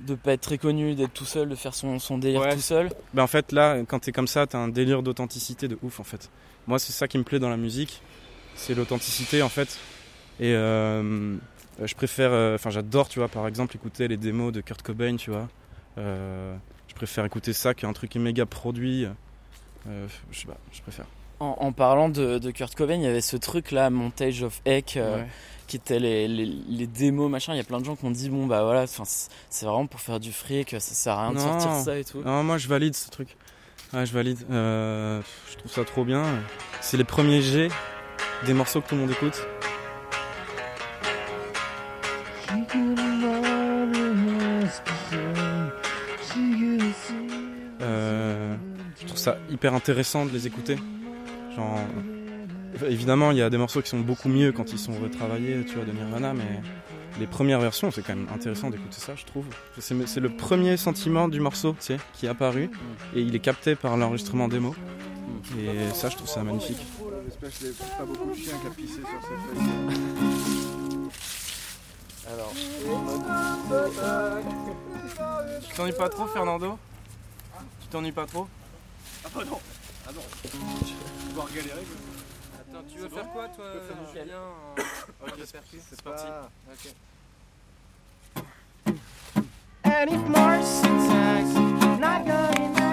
de 0.00 0.14
pas 0.14 0.32
être 0.34 0.42
très 0.42 0.58
connu, 0.58 0.94
d'être 0.94 1.14
tout 1.14 1.24
seul, 1.24 1.48
de 1.48 1.54
faire 1.54 1.72
son, 1.74 1.98
son 1.98 2.18
délire 2.18 2.42
Ouais. 2.42 2.52
tout 2.54 2.60
seul. 2.60 2.90
Bah, 3.14 3.22
en 3.22 3.26
fait, 3.26 3.50
là, 3.52 3.78
quand 3.88 3.98
t'es 4.00 4.12
comme 4.12 4.26
ça, 4.26 4.46
t'as 4.46 4.58
un 4.58 4.68
délire 4.68 5.02
d'authenticité 5.02 5.68
de 5.68 5.78
ouf, 5.82 6.00
en 6.00 6.04
fait. 6.04 6.30
Moi, 6.66 6.78
c'est 6.78 6.92
ça 6.92 7.08
qui 7.08 7.16
me 7.16 7.22
plaît 7.22 7.38
dans 7.38 7.48
la 7.48 7.56
musique, 7.56 8.02
c'est 8.56 8.74
l'authenticité, 8.74 9.40
en 9.40 9.48
fait. 9.48 9.78
Et 10.38 10.52
euh, 10.52 11.34
je 11.82 11.94
préfère, 11.94 12.30
euh, 12.30 12.56
enfin, 12.56 12.68
j'adore, 12.68 13.08
tu 13.08 13.20
vois, 13.20 13.28
par 13.28 13.48
exemple, 13.48 13.74
écouter 13.74 14.06
les 14.06 14.18
démos 14.18 14.52
de 14.52 14.60
Kurt 14.60 14.82
Cobain, 14.82 15.16
tu 15.16 15.30
vois. 15.30 15.48
Euh, 15.96 16.54
préfère 16.96 17.24
écouter 17.24 17.52
ça 17.52 17.74
qu'un 17.74 17.92
truc 17.92 18.14
méga 18.16 18.46
produit. 18.46 19.06
Euh, 19.88 20.06
je 20.32 20.40
sais 20.40 20.46
pas, 20.46 20.56
je 20.72 20.80
préfère. 20.82 21.06
En, 21.38 21.56
en 21.60 21.72
parlant 21.72 22.08
de, 22.08 22.38
de 22.38 22.50
Kurt 22.50 22.74
Cobain, 22.74 22.94
il 22.94 23.02
y 23.02 23.06
avait 23.06 23.20
ce 23.20 23.36
truc 23.36 23.70
là, 23.70 23.90
Montage 23.90 24.42
of 24.42 24.60
Heck, 24.64 24.96
euh, 24.96 25.18
Ouais. 25.18 25.26
qui 25.66 25.76
était 25.76 25.98
les, 26.00 26.26
les, 26.26 26.46
les 26.46 26.86
démos 26.86 27.30
machin. 27.30 27.52
Il 27.52 27.58
y 27.58 27.60
a 27.60 27.64
plein 27.64 27.78
de 27.78 27.84
gens 27.84 27.94
qui 27.94 28.04
ont 28.06 28.10
dit 28.10 28.30
bon 28.30 28.46
bah 28.46 28.64
voilà, 28.64 28.82
enfin, 28.82 29.04
c'est 29.04 29.66
vraiment 29.66 29.86
pour 29.86 30.00
faire 30.00 30.18
du 30.18 30.32
fric, 30.32 30.70
ça 30.70 30.80
sert 30.80 31.12
à 31.12 31.24
rien 31.28 31.34
de 31.34 31.38
sortir 31.38 31.72
ça 31.74 31.98
et 31.98 32.04
tout. 32.04 32.22
Non, 32.22 32.42
moi, 32.42 32.56
je 32.58 32.66
valide 32.68 32.94
ce 32.96 33.10
truc. 33.10 33.36
Ouais, 33.92 34.04
je 34.06 34.12
valide. 34.12 34.38
Euh, 34.50 35.20
je 35.50 35.56
trouve 35.58 35.70
ça 35.70 35.84
trop 35.84 36.04
bien. 36.04 36.24
C'est 36.80 36.96
les 36.96 37.04
premiers 37.04 37.42
G 37.42 37.68
des 38.46 38.54
morceaux 38.54 38.80
que 38.80 38.88
tout 38.88 38.94
le 38.94 39.02
monde 39.02 39.10
écoute. 39.10 39.40
Euh, 47.86 48.56
je 49.00 49.06
trouve 49.06 49.18
ça 49.18 49.38
hyper 49.50 49.74
intéressant 49.74 50.26
de 50.26 50.30
les 50.30 50.46
écouter. 50.46 50.76
Genre, 51.54 51.78
évidemment, 52.88 53.30
il 53.30 53.38
y 53.38 53.42
a 53.42 53.50
des 53.50 53.58
morceaux 53.58 53.80
qui 53.80 53.88
sont 53.88 54.00
beaucoup 54.00 54.28
mieux 54.28 54.52
quand 54.52 54.72
ils 54.72 54.78
sont 54.78 54.92
retravaillés, 55.00 55.64
tu 55.64 55.76
vois, 55.76 55.84
de 55.84 55.92
Nirvana, 55.92 56.34
mais 56.34 56.60
les 57.18 57.26
premières 57.26 57.60
versions, 57.60 57.90
c'est 57.90 58.02
quand 58.02 58.14
même 58.14 58.28
intéressant 58.34 58.70
d'écouter 58.70 58.98
ça, 58.98 59.14
je 59.16 59.24
trouve. 59.24 59.46
C'est 59.78 60.20
le 60.20 60.28
premier 60.28 60.76
sentiment 60.76 61.28
du 61.28 61.40
morceau, 61.40 61.72
tu 61.72 61.86
sais, 61.86 61.96
qui 62.14 62.26
est 62.26 62.28
apparu, 62.28 62.70
et 63.14 63.20
il 63.20 63.34
est 63.34 63.40
capté 63.40 63.74
par 63.74 63.96
l'enregistrement 63.96 64.48
démo. 64.48 64.74
Et 65.58 65.94
ça, 65.94 66.08
je 66.08 66.16
trouve 66.16 66.28
ça 66.28 66.42
magnifique. 66.42 66.84
J'espère 67.24 67.50
qu'il 67.50 67.68
n'y 67.68 67.72
a 67.72 67.96
pas 67.98 68.04
beaucoup 68.04 68.30
de 68.30 68.36
chiens 68.36 68.54
qui 68.60 68.66
a 68.66 68.70
pissé 68.70 69.00
sur 69.00 69.20
cette 69.22 69.40
feuille. 69.46 69.66
Alors, 72.28 72.52
Tu 75.68 75.74
t'ennuies 75.76 75.92
pas 75.92 76.08
trop, 76.08 76.26
Fernando? 76.26 76.78
Tu 77.86 77.92
t'ennuies 77.92 78.10
pas 78.10 78.26
trop 78.26 78.48
Ah 79.24 79.28
bah 79.32 79.44
non. 79.48 79.60
Ah 80.08 80.10
non. 80.12 80.20
Je 80.42 80.48
vais 80.48 81.28
devoir 81.28 81.46
galérer 81.54 81.84
quoi. 81.84 82.58
Attends, 82.58 82.84
tu 82.92 82.98
veux 82.98 83.08
faire 83.08 83.30
quoi, 83.30 83.48
toi, 83.48 83.64
Julien 84.12 84.40
Ok, 85.22 85.34
c'est 85.88 86.02
parti. 86.02 86.24
And 89.84 90.10
if 90.10 90.28
Mars 90.28 90.82
attacks, 90.82 91.54
not 92.00 92.26
going 92.26 92.85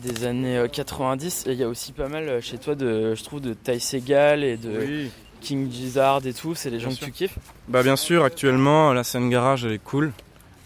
des 0.00 0.24
années 0.24 0.56
euh, 0.58 0.68
90 0.68 1.46
et 1.46 1.52
il 1.52 1.58
y 1.58 1.62
a 1.62 1.68
aussi 1.68 1.92
pas 1.92 2.08
mal 2.08 2.28
euh, 2.28 2.40
chez 2.40 2.58
toi 2.58 2.74
de, 2.74 3.14
je 3.14 3.22
trouve, 3.24 3.40
de 3.40 3.54
Ty 3.54 3.78
Segal 3.80 4.42
et 4.44 4.56
de 4.56 4.70
Oui. 4.78 5.10
King 5.40 5.70
Gizzard 5.70 6.26
et 6.26 6.32
tout. 6.34 6.54
C'est 6.54 6.70
les 6.70 6.78
Bien 6.78 6.88
gens 6.90 6.94
sûr. 6.94 7.00
que 7.06 7.12
tu 7.12 7.12
kiffes? 7.12 7.38
Bah 7.68 7.82
bien 7.82 7.96
sûr, 7.96 8.24
actuellement 8.24 8.92
la 8.92 9.04
scène 9.04 9.30
garage 9.30 9.64
elle 9.64 9.72
est 9.72 9.78
cool 9.82 10.12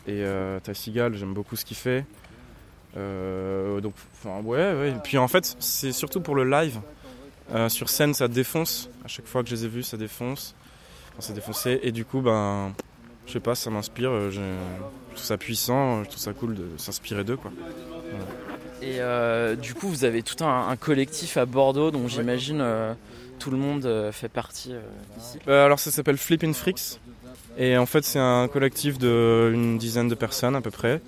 et 0.07 0.23
euh, 0.23 0.59
Ty 0.61 0.75
Seagal, 0.75 1.15
j'aime 1.17 1.33
beaucoup 1.35 1.57
ce 1.57 1.65
qu'il 1.65 1.77
fait. 1.77 2.05
Euh, 2.97 3.81
donc 3.81 3.95
enfin 4.23 4.41
ouais, 4.43 4.73
ouais. 4.75 4.91
Et 4.91 5.01
puis 5.03 5.19
en 5.19 5.29
fait 5.29 5.57
c'est 5.59 5.93
surtout 5.93 6.21
pour 6.21 6.35
le 6.35 6.45
live. 6.49 6.79
Euh, 7.55 7.69
sur 7.69 7.89
scène 7.89 8.15
ça 8.15 8.29
défonce. 8.29 8.89
À 9.05 9.09
chaque 9.09 9.27
fois 9.27 9.43
que 9.43 9.49
je 9.51 9.55
les 9.55 9.65
ai 9.65 9.69
vus 9.69 9.83
ça 9.83 9.97
défonce. 9.97 10.55
Enfin, 11.13 11.19
c'est 11.21 11.33
défoncé 11.35 11.79
et 11.83 11.93
du 11.93 12.05
coup 12.05 12.21
ben 12.21 12.73
je 13.27 13.33
sais 13.33 13.41
pas 13.41 13.55
ça 13.55 13.71
m'inspire. 13.71 14.11
euh, 14.11 14.31
Je 14.31 14.41
je 15.11 15.15
trouve 15.17 15.25
ça 15.27 15.37
puissant, 15.39 16.03
je 16.03 16.09
trouve 16.09 16.21
ça 16.21 16.33
cool 16.33 16.55
de 16.57 16.65
s'inspirer 16.77 17.23
d'eux 17.23 17.37
quoi. 17.37 17.53
Et 18.85 19.01
euh, 19.01 19.57
du 19.57 19.73
coup, 19.73 19.89
vous 19.89 20.05
avez 20.05 20.23
tout 20.23 20.45
un, 20.45 20.69
un 20.69 20.77
collectif 20.77 21.39
à 21.39 21.47
Bordeaux 21.47 21.91
dont 21.91 22.07
j'imagine 22.07 22.61
euh, 22.61 22.93
tout 23.39 23.51
le 23.51 23.57
monde 23.57 23.87
euh, 23.87 24.13
fait 24.13 24.29
partie 24.29 24.73
ici. 25.19 25.39
Alors 25.47 25.79
ça 25.79 25.91
s'appelle 25.91 26.19
Flippin' 26.19 26.53
Freaks 26.53 27.01
et 27.57 27.77
en 27.79 27.87
fait 27.87 28.05
c'est 28.05 28.19
un 28.19 28.49
collectif 28.49 28.99
de 28.99 29.51
une 29.55 29.79
dizaine 29.79 30.09
de 30.09 30.15
personnes 30.15 30.57
à 30.57 30.61
peu 30.61 30.71
près 30.71 31.01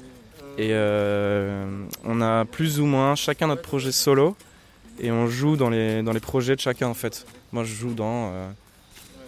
et 0.59 0.71
euh, 0.73 1.67
on 2.05 2.21
a 2.21 2.45
plus 2.45 2.81
ou 2.81 2.87
moins 2.87 3.15
chacun 3.15 3.49
notre 3.49 3.62
projet 3.62 3.93
solo 3.93 4.37
et 5.01 5.11
on 5.11 5.27
joue 5.27 5.57
dans 5.57 5.71
les 5.71 6.03
dans 6.03 6.12
les 6.12 6.21
projets 6.21 6.57
de 6.57 6.61
chacun 6.61 6.89
en 6.89 6.95
fait. 6.95 7.27
Moi 7.53 7.65
je 7.65 7.75
joue 7.75 7.95
dans 7.95 8.33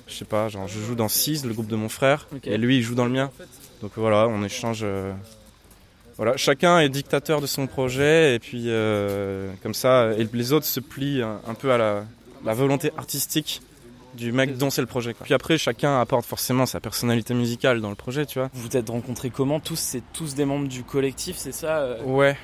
je 0.06 0.14
sais 0.14 0.24
pas 0.24 0.48
genre 0.48 0.68
je 0.68 0.80
joue 0.80 0.94
dans 0.94 1.08
6 1.08 1.44
le 1.44 1.52
groupe 1.52 1.68
de 1.68 1.76
mon 1.76 1.88
frère 1.88 2.28
et 2.44 2.56
lui 2.56 2.78
il 2.78 2.82
joue 2.82 2.94
dans 2.94 3.04
le 3.04 3.12
mien. 3.12 3.30
Donc 3.82 3.92
voilà 3.96 4.26
on 4.28 4.42
échange 4.42 4.80
euh, 4.82 5.12
voilà 6.18 6.36
chacun 6.36 6.80
est 6.80 6.90
dictateur 6.90 7.40
de 7.40 7.46
son 7.46 7.66
projet 7.66 8.34
et 8.34 8.38
puis 8.38 8.64
euh, 8.66 9.50
comme 9.62 9.74
ça 9.74 10.12
et 10.18 10.28
les 10.30 10.52
autres 10.52 10.66
se 10.66 10.80
plient 10.80 11.22
un, 11.22 11.40
un 11.46 11.54
peu 11.54 11.72
à 11.72 11.78
la, 11.78 12.04
la 12.44 12.52
volonté 12.52 12.92
artistique 12.98 13.62
du 14.14 14.32
mec 14.32 14.56
dont 14.56 14.70
c'est 14.70 14.80
le 14.80 14.86
projet. 14.86 15.14
Quoi. 15.14 15.24
Puis 15.24 15.34
après, 15.34 15.58
chacun 15.58 16.00
apporte 16.00 16.24
forcément 16.26 16.66
sa 16.66 16.80
personnalité 16.80 17.34
musicale 17.34 17.80
dans 17.80 17.90
le 17.90 17.94
projet, 17.94 18.26
tu 18.26 18.38
vois. 18.38 18.50
Vous 18.52 18.68
vous 18.68 18.76
êtes 18.76 18.88
rencontrés 18.88 19.30
comment? 19.30 19.60
Tous, 19.60 19.78
c'est 19.78 20.02
tous 20.12 20.34
des 20.34 20.44
membres 20.44 20.66
du 20.66 20.82
collectif, 20.82 21.36
c'est 21.36 21.52
ça 21.52 21.78
euh? 21.80 22.02
Ouais. 22.04 22.36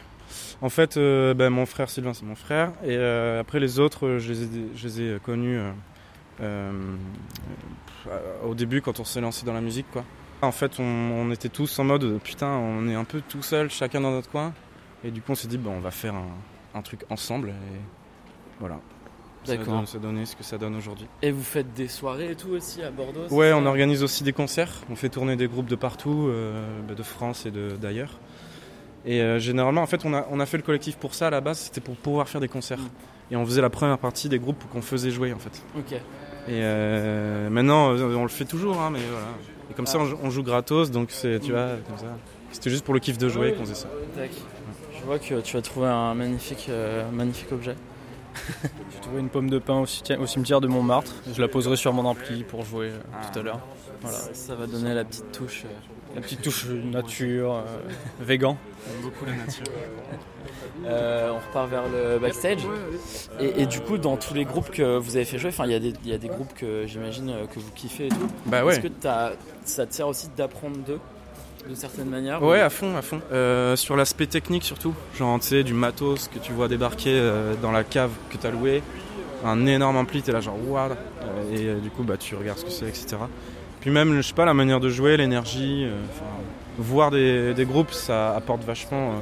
En 0.61 0.69
fait, 0.69 0.97
euh, 0.97 1.35
ben, 1.35 1.51
mon 1.51 1.67
frère 1.67 1.91
Sylvain, 1.91 2.15
c'est 2.15 2.27
mon 2.27 2.37
frère. 2.37 2.69
Et 2.85 2.97
euh, 2.97 3.41
après, 3.41 3.61
les 3.61 3.81
autres, 3.81 4.19
je 4.19 4.33
les 4.33 4.43
ai, 4.45 4.49
je 4.77 4.89
les 4.89 5.01
ai 5.01 5.19
connus 5.21 5.59
euh, 6.41 6.73
au 8.47 8.55
début 8.55 8.81
quand 8.81 9.01
on 9.01 9.05
s'est 9.05 9.21
lancé 9.23 9.45
dans 9.45 9.55
la 9.55 9.63
musique, 9.63 9.87
quoi. 9.91 10.05
En 10.45 10.53
fait, 10.53 10.79
on, 10.79 10.83
on 10.83 11.31
était 11.31 11.49
tous 11.49 11.79
en 11.79 11.85
mode 11.85 12.19
putain, 12.23 12.49
on 12.49 12.89
est 12.89 12.95
un 12.95 13.05
peu 13.05 13.21
tout 13.21 13.43
seul, 13.43 13.71
chacun 13.71 14.01
dans 14.01 14.11
notre 14.11 14.31
coin. 14.31 14.53
Et 15.05 15.11
du 15.11 15.21
coup, 15.21 15.33
on 15.33 15.35
s'est 15.35 15.49
dit, 15.49 15.59
bon, 15.59 15.73
on 15.73 15.81
va 15.81 15.91
faire 15.91 16.15
un, 16.15 16.29
un 16.75 16.83
truc 16.83 17.01
ensemble. 17.11 17.51
Et 17.51 17.81
voilà. 18.61 18.81
D'accord. 19.47 19.87
Ça 19.87 19.99
donne 19.99 20.25
ce 20.25 20.37
que 20.37 20.43
ça 20.43 20.59
donne 20.59 20.75
aujourd'hui. 20.77 21.07
Et 21.23 21.31
vous 21.31 21.43
faites 21.43 21.73
des 21.75 21.89
soirées 21.89 22.31
et 22.31 22.35
tout 22.35 22.49
aussi 22.49 22.83
à 22.83 22.91
Bordeaux 22.91 23.29
Ouais, 23.31 23.53
on 23.53 23.67
organise 23.67 24.03
aussi 24.03 24.25
des 24.25 24.33
concerts. 24.33 24.73
On 24.91 24.97
fait 24.97 25.11
tourner 25.11 25.37
des 25.37 25.49
groupes 25.49 25.67
de 25.67 25.77
partout, 25.77 26.29
euh, 26.29 26.67
bah, 26.89 26.95
de 26.95 27.03
France 27.03 27.47
et 27.47 27.51
d'ailleurs. 27.51 28.19
Et 29.05 29.21
euh, 29.21 29.39
généralement, 29.39 29.83
en 29.83 29.87
fait, 29.87 30.05
on 30.07 30.15
a, 30.15 30.27
on 30.31 30.41
a 30.41 30.47
fait 30.47 30.57
le 30.57 30.63
collectif 30.63 30.97
pour 30.97 31.15
ça 31.15 31.27
à 31.27 31.31
la 31.31 31.43
base, 31.43 31.59
c'était 31.59 31.83
pour 31.83 31.95
pouvoir 31.97 32.29
faire 32.29 32.41
des 32.41 32.49
concerts. 32.49 32.79
Mm. 32.79 33.33
Et 33.33 33.37
on 33.37 33.45
faisait 33.45 33.61
la 33.61 33.71
première 33.71 33.99
partie 33.99 34.29
des 34.29 34.39
groupes 34.39 34.65
qu'on 34.71 34.83
faisait 34.83 35.11
jouer 35.11 35.33
en 35.33 35.39
fait. 35.39 35.63
Ok. 35.79 35.93
Et 35.93 36.01
euh, 36.51 37.49
maintenant, 37.51 37.91
on 37.91 38.23
le 38.23 38.29
fait 38.29 38.45
toujours, 38.45 38.81
hein, 38.81 38.91
mais 38.91 39.01
voilà. 39.11 39.27
Et 39.71 39.75
comme 39.75 39.87
ça, 39.87 39.99
on, 39.99 40.05
joue- 40.05 40.19
on 40.23 40.31
joue 40.31 40.43
gratos, 40.43 40.91
donc 40.91 41.11
c'est, 41.11 41.41
tu 41.41 41.53
vois, 41.53 41.71
comme 41.89 41.99
ça. 41.99 42.17
C'était 42.53 42.71
juste 42.71 42.85
pour 42.85 42.95
le 42.95 43.01
kiff 43.01 43.19
de 43.19 43.29
jouer 43.29 43.53
qu'on 43.55 43.65
faisait 43.65 43.75
ça. 43.75 43.89
Tac. 44.15 44.31
Je 44.99 45.05
vois 45.05 45.19
que 45.19 45.41
tu 45.41 45.57
as 45.57 45.63
trouvé 45.63 45.89
un 45.89 46.15
magnifique, 46.15 46.67
euh, 46.69 47.11
magnifique 47.11 47.51
objet. 47.53 47.75
J'ai 48.63 49.01
trouvé 49.01 49.21
une 49.21 49.29
pomme 49.29 49.49
de 49.51 49.59
pin 49.59 49.81
au, 49.81 49.87
cimetière- 49.87 50.21
au 50.21 50.27
cimetière 50.27 50.61
de 50.61 50.67
Montmartre. 50.69 51.13
Je 51.35 51.41
la 51.41 51.49
poserai 51.49 51.77
sur 51.77 51.93
mon 51.93 52.05
ampli 52.05 52.43
pour 52.45 52.65
jouer 52.65 52.89
euh, 52.91 52.99
tout 53.33 53.39
à 53.39 53.43
l'heure. 53.43 53.61
Voilà. 54.03 54.19
Ça, 54.19 54.35
ça 54.35 54.55
va 54.55 54.67
donner 54.67 54.93
la 54.95 55.05
petite 55.05 55.31
touche. 55.33 55.65
euh, 55.65 55.69
La 56.15 56.21
petite 56.21 56.43
touche 56.43 56.67
nature, 56.67 57.55
euh, 57.55 57.63
végan. 58.21 58.57
beaucoup 59.03 59.25
la 59.27 59.33
nature. 59.33 59.65
Euh, 60.87 61.31
on 61.33 61.49
repart 61.49 61.69
vers 61.71 61.85
le 61.89 62.19
backstage. 62.19 62.61
Et, 63.41 63.63
et 63.63 63.67
du 63.67 63.81
coup, 63.81 63.99
dans 63.99 64.17
tous 64.17 64.35
les 64.35 64.45
groupes 64.45 64.71
que 64.71 64.97
vous 64.99 65.17
avez 65.17 65.25
fait 65.25 65.39
jouer, 65.39 65.49
enfin, 65.51 65.65
il 65.67 65.73
y, 65.73 65.75
a 65.75 65.79
des- 65.81 65.95
il 66.05 66.11
y 66.11 66.15
a 66.15 66.19
des 66.19 66.29
groupes 66.29 66.53
que 66.55 66.87
j'imagine 66.87 67.33
que 67.53 67.59
vous 67.59 67.71
kiffez 67.75 68.07
et 68.07 68.09
tout. 68.11 68.29
Bah 68.47 68.59
Est-ce 68.59 68.67
ouais. 68.77 68.83
que 68.83 68.89
t'as- 68.89 69.33
ça 69.65 69.87
te 69.87 69.95
sert 69.95 70.07
aussi 70.09 70.29
d'apprendre 70.37 70.77
d'eux, 70.79 71.01
de 71.69 71.75
certaines 71.75 72.09
manières 72.11 72.43
Ouais, 72.43 72.61
ou- 72.61 72.65
à 72.65 72.71
fond, 72.71 72.97
à 72.97 73.03
fond. 73.03 73.21
Euh, 73.33 73.75
sur 73.77 73.97
l'aspect 73.97 74.27
technique 74.27 74.65
surtout, 74.65 74.95
genre 75.19 75.39
tu 75.41 75.47
sais, 75.49 75.65
du 75.65 75.75
matos 75.75 76.29
que 76.29 76.39
tu 76.39 76.53
vois 76.53 76.69
débarquer 76.69 77.15
euh, 77.19 77.55
dans 77.63 77.73
la 77.73 77.83
cave 77.85 78.11
que 78.31 78.37
t'as 78.37 78.51
loué, 78.51 78.83
un 79.45 79.67
énorme 79.67 79.97
ampli, 79.97 80.23
t'es 80.23 80.33
là 80.33 80.41
genre 80.41 80.57
waouh, 80.69 80.93
et 81.53 81.67
euh, 81.67 81.79
du 81.81 81.91
coup 81.91 82.03
bah 82.03 82.17
tu 82.19 82.35
regardes 82.35 82.59
ce 82.59 82.65
que 82.65 82.71
c'est, 82.71 82.89
etc. 82.89 83.17
Puis 83.85 83.93
même, 83.93 84.17
je 84.17 84.23
sais 84.23 84.33
pas, 84.33 84.47
la 84.47 84.55
manière 84.55 84.81
de 84.81 84.89
jouer, 84.89 85.19
l'énergie, 85.19 85.85
euh, 85.85 85.91
voir 86.79 87.11
des, 87.11 87.53
des 87.53 87.67
groupes, 87.67 87.93
ça 87.93 88.35
apporte 88.35 88.65
vachement 88.65 89.11
euh, 89.11 89.17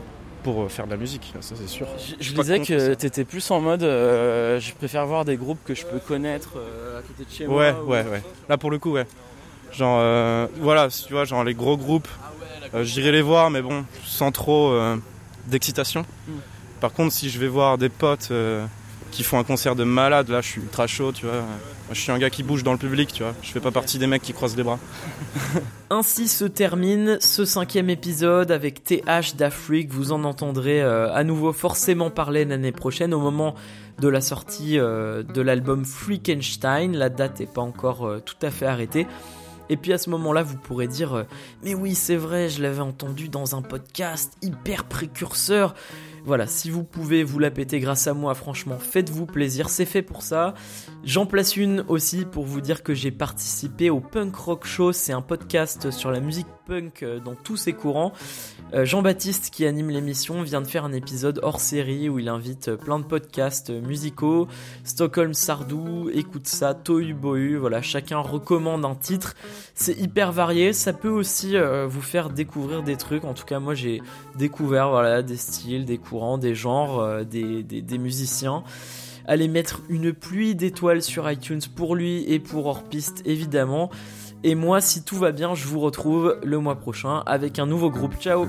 pour 0.45 0.63
euh, 0.63 0.69
faire 0.69 0.87
de 0.87 0.93
la 0.93 0.97
musique, 0.97 1.35
ça 1.41 1.57
c'est 1.57 1.67
sûr. 1.67 1.89
Je, 2.21 2.33
disais 2.33 2.61
que 2.61 2.95
t'étais 2.95 3.25
plus 3.25 3.51
en 3.51 3.61
mode 3.61 3.83
euh, 3.83 4.61
je 4.61 4.73
préfère 4.75 5.05
voir 5.05 5.25
des 5.25 5.37
groupes 5.37 5.59
que 5.65 5.75
je 5.75 5.85
peux 5.85 5.99
connaître 5.99 6.51
euh, 6.59 7.01
à 7.01 7.03
côté 7.03 7.25
de 7.25 7.29
chez 7.29 7.49
Ouais, 7.49 7.73
moi. 7.73 7.83
ou- 7.83 7.91
ouais, 7.91 8.05
ouais. 8.09 8.23
Là 8.49 8.57
pour 8.57 8.71
le 8.71 8.79
coup, 8.79 8.93
ouais. 8.93 9.05
Genre, 9.73 9.99
euh, 10.01 10.47
voilà, 10.61 10.91
si 10.91 11.07
tu 11.07 11.13
vois, 11.13 11.25
genre 11.25 11.43
les 11.43 11.55
gros 11.55 11.77
groupes, 11.77 12.07
euh, 12.73 12.85
j'irai 12.85 13.11
les 13.11 13.23
voir, 13.23 13.51
mais 13.51 13.63
bon, 13.63 13.85
sans 14.05 14.31
trop 14.31 14.71
euh, 14.71 14.97
d'excitation. 15.49 16.03
Mm. 16.29 16.33
Par 16.81 16.93
contre, 16.93 17.13
si 17.13 17.31
je 17.31 17.39
vais 17.41 17.49
voir 17.49 17.79
des 17.79 17.89
potes 17.89 18.29
euh, 18.31 18.65
qui 19.11 19.25
font 19.25 19.41
un 19.41 19.45
concert 19.45 19.75
de 19.75 19.83
malade, 19.83 20.29
là 20.29 20.41
je 20.41 20.47
suis 20.47 20.61
ultra 20.61 20.87
chaud, 20.87 21.11
tu 21.11 21.27
vois. 21.27 21.43
Je 21.95 22.01
suis 22.01 22.13
un 22.13 22.19
gars 22.19 22.31
qui 22.31 22.43
bouge 22.43 22.63
dans 22.63 22.73
le 22.73 22.79
public, 22.79 23.13
tu 23.13 23.23
vois. 23.23 23.35
Je 23.43 23.51
fais 23.51 23.61
pas 23.61 23.71
partie 23.71 23.99
des 23.99 24.07
mecs 24.07 24.23
qui 24.23 24.33
croisent 24.33 24.57
les 24.57 24.63
bras. 24.63 24.79
Ainsi 25.91 26.29
se 26.29 26.45
termine 26.45 27.19
ce 27.21 27.45
cinquième 27.45 27.91
épisode 27.91 28.51
avec 28.51 28.83
TH 28.83 29.37
d'Afrique. 29.37 29.91
Vous 29.91 30.13
en 30.13 30.25
entendrez 30.25 30.83
euh, 30.83 31.13
à 31.13 31.25
nouveau 31.25 31.53
forcément 31.53 32.11
parler 32.11 32.45
l'année 32.45 32.73
prochaine 32.73 33.13
au 33.13 33.21
moment 33.21 33.55
de 34.01 34.09
la 34.09 34.21
sortie 34.21 34.79
euh, 34.79 35.23
de 35.23 35.41
l'album 35.43 35.85
Freakenstein. 35.85 36.97
La 36.97 37.11
date 37.11 37.41
n'est 37.41 37.47
pas 37.47 37.63
encore 37.63 38.07
euh, 38.07 38.21
tout 38.25 38.37
à 38.43 38.51
fait 38.51 38.67
arrêtée. 38.67 39.07
Et 39.69 39.77
puis 39.77 39.93
à 39.93 39.99
ce 39.99 40.11
moment-là, 40.11 40.43
vous 40.43 40.57
pourrez 40.57 40.89
dire 40.89 41.25
Mais 41.63 41.75
oui, 41.75 41.95
c'est 41.95 42.17
vrai, 42.17 42.49
je 42.49 42.63
l'avais 42.63 42.81
entendu 42.81 43.29
dans 43.29 43.55
un 43.55 43.63
podcast 43.63 44.37
hyper 44.43 44.85
précurseur. 44.85 45.75
Voilà, 46.25 46.47
si 46.47 46.71
vous 46.71 46.85
pouvez 46.85 47.25
vous 47.25 47.41
la 47.41 47.51
péter 47.51 47.81
grâce 47.81 48.07
à 48.07 48.15
moi, 48.15 48.35
franchement, 48.35 48.79
faites-vous 48.79 49.27
plaisir, 49.27 49.69
c'est 49.69 49.85
fait 49.85 50.03
pour 50.03 50.23
ça. 50.23 50.55
J'en 51.03 51.27
place 51.27 51.57
une 51.57 51.85
aussi 51.89 52.25
pour 52.25 52.45
vous 52.45 52.61
dire 52.61 52.85
que 52.85 52.95
j'ai 52.95 53.11
participé 53.11 53.91
au 53.91 53.99
Punk 53.99 54.37
Rock 54.37 54.65
Show, 54.65 54.93
c'est 54.93 55.13
un 55.13 55.21
podcast 55.21 55.91
sur 55.91 56.13
la 56.13 56.21
musique 56.21 56.47
punk 56.67 57.03
euh, 57.03 57.19
dans 57.19 57.35
tous 57.35 57.57
ses 57.57 57.73
courants. 57.73 58.13
Euh, 58.73 58.85
Jean-Baptiste 58.85 59.51
qui 59.51 59.67
anime 59.67 59.91
l'émission 59.91 60.43
vient 60.43 60.61
de 60.61 60.67
faire 60.69 60.85
un 60.85 60.93
épisode 60.93 61.41
hors 61.43 61.61
série 61.61 62.09
où 62.09 62.21
il 62.21 62.29
invite 62.29 62.77
plein 62.77 63.01
de 63.01 63.05
podcasts 63.05 63.71
musicaux, 63.71 64.47
Stockholm 64.85 65.35
Sardou, 65.35 66.09
Écoute 66.15 66.47
ça, 66.47 66.73
Tohu 66.73 67.15
Bohu, 67.15 67.57
voilà, 67.57 67.83
chacun 67.83 68.21
recommande 68.21 68.85
un 68.85 68.95
titre. 68.95 69.35
C'est 69.75 69.99
hyper 69.99 70.31
varié, 70.31 70.73
ça 70.73 70.93
peut 70.93 71.11
aussi 71.11 71.57
euh, 71.57 71.87
vous 71.89 72.01
faire 72.01 72.31
découvrir 72.31 72.85
des 72.85 72.97
trucs, 72.97 73.25
en 73.25 73.35
tout 73.35 73.45
cas 73.45 73.59
moi 73.59 73.75
j'ai 73.75 74.01
découvert 74.37 74.91
voilà, 74.91 75.23
des 75.23 75.37
styles, 75.37 75.85
des 75.85 75.99
des 76.39 76.55
genres, 76.55 77.01
euh, 77.01 77.25
des, 77.25 77.63
des- 77.63 77.99
musiciens. 77.99 78.63
Allez 79.27 79.49
mettre 79.49 79.81
une 79.89 80.13
pluie 80.13 80.55
d'étoiles 80.55 81.03
sur 81.03 81.31
iTunes 81.31 81.61
pour 81.77 81.95
lui 81.95 82.25
et 82.31 82.39
pour 82.41 82.67
Hors 82.67 82.83
Piste 82.83 83.23
évidemment. 83.25 83.91
Et 84.45 84.55
moi, 84.57 84.81
si 84.81 85.05
tout 85.05 85.17
va 85.17 85.31
bien, 85.31 85.55
je 85.55 85.67
vous 85.67 85.79
retrouve 85.81 86.37
le 86.43 86.59
mois 86.59 86.75
prochain 86.77 87.23
avec 87.27 87.59
un 87.59 87.67
nouveau 87.67 87.91
groupe. 87.91 88.17
Ciao 88.21 88.47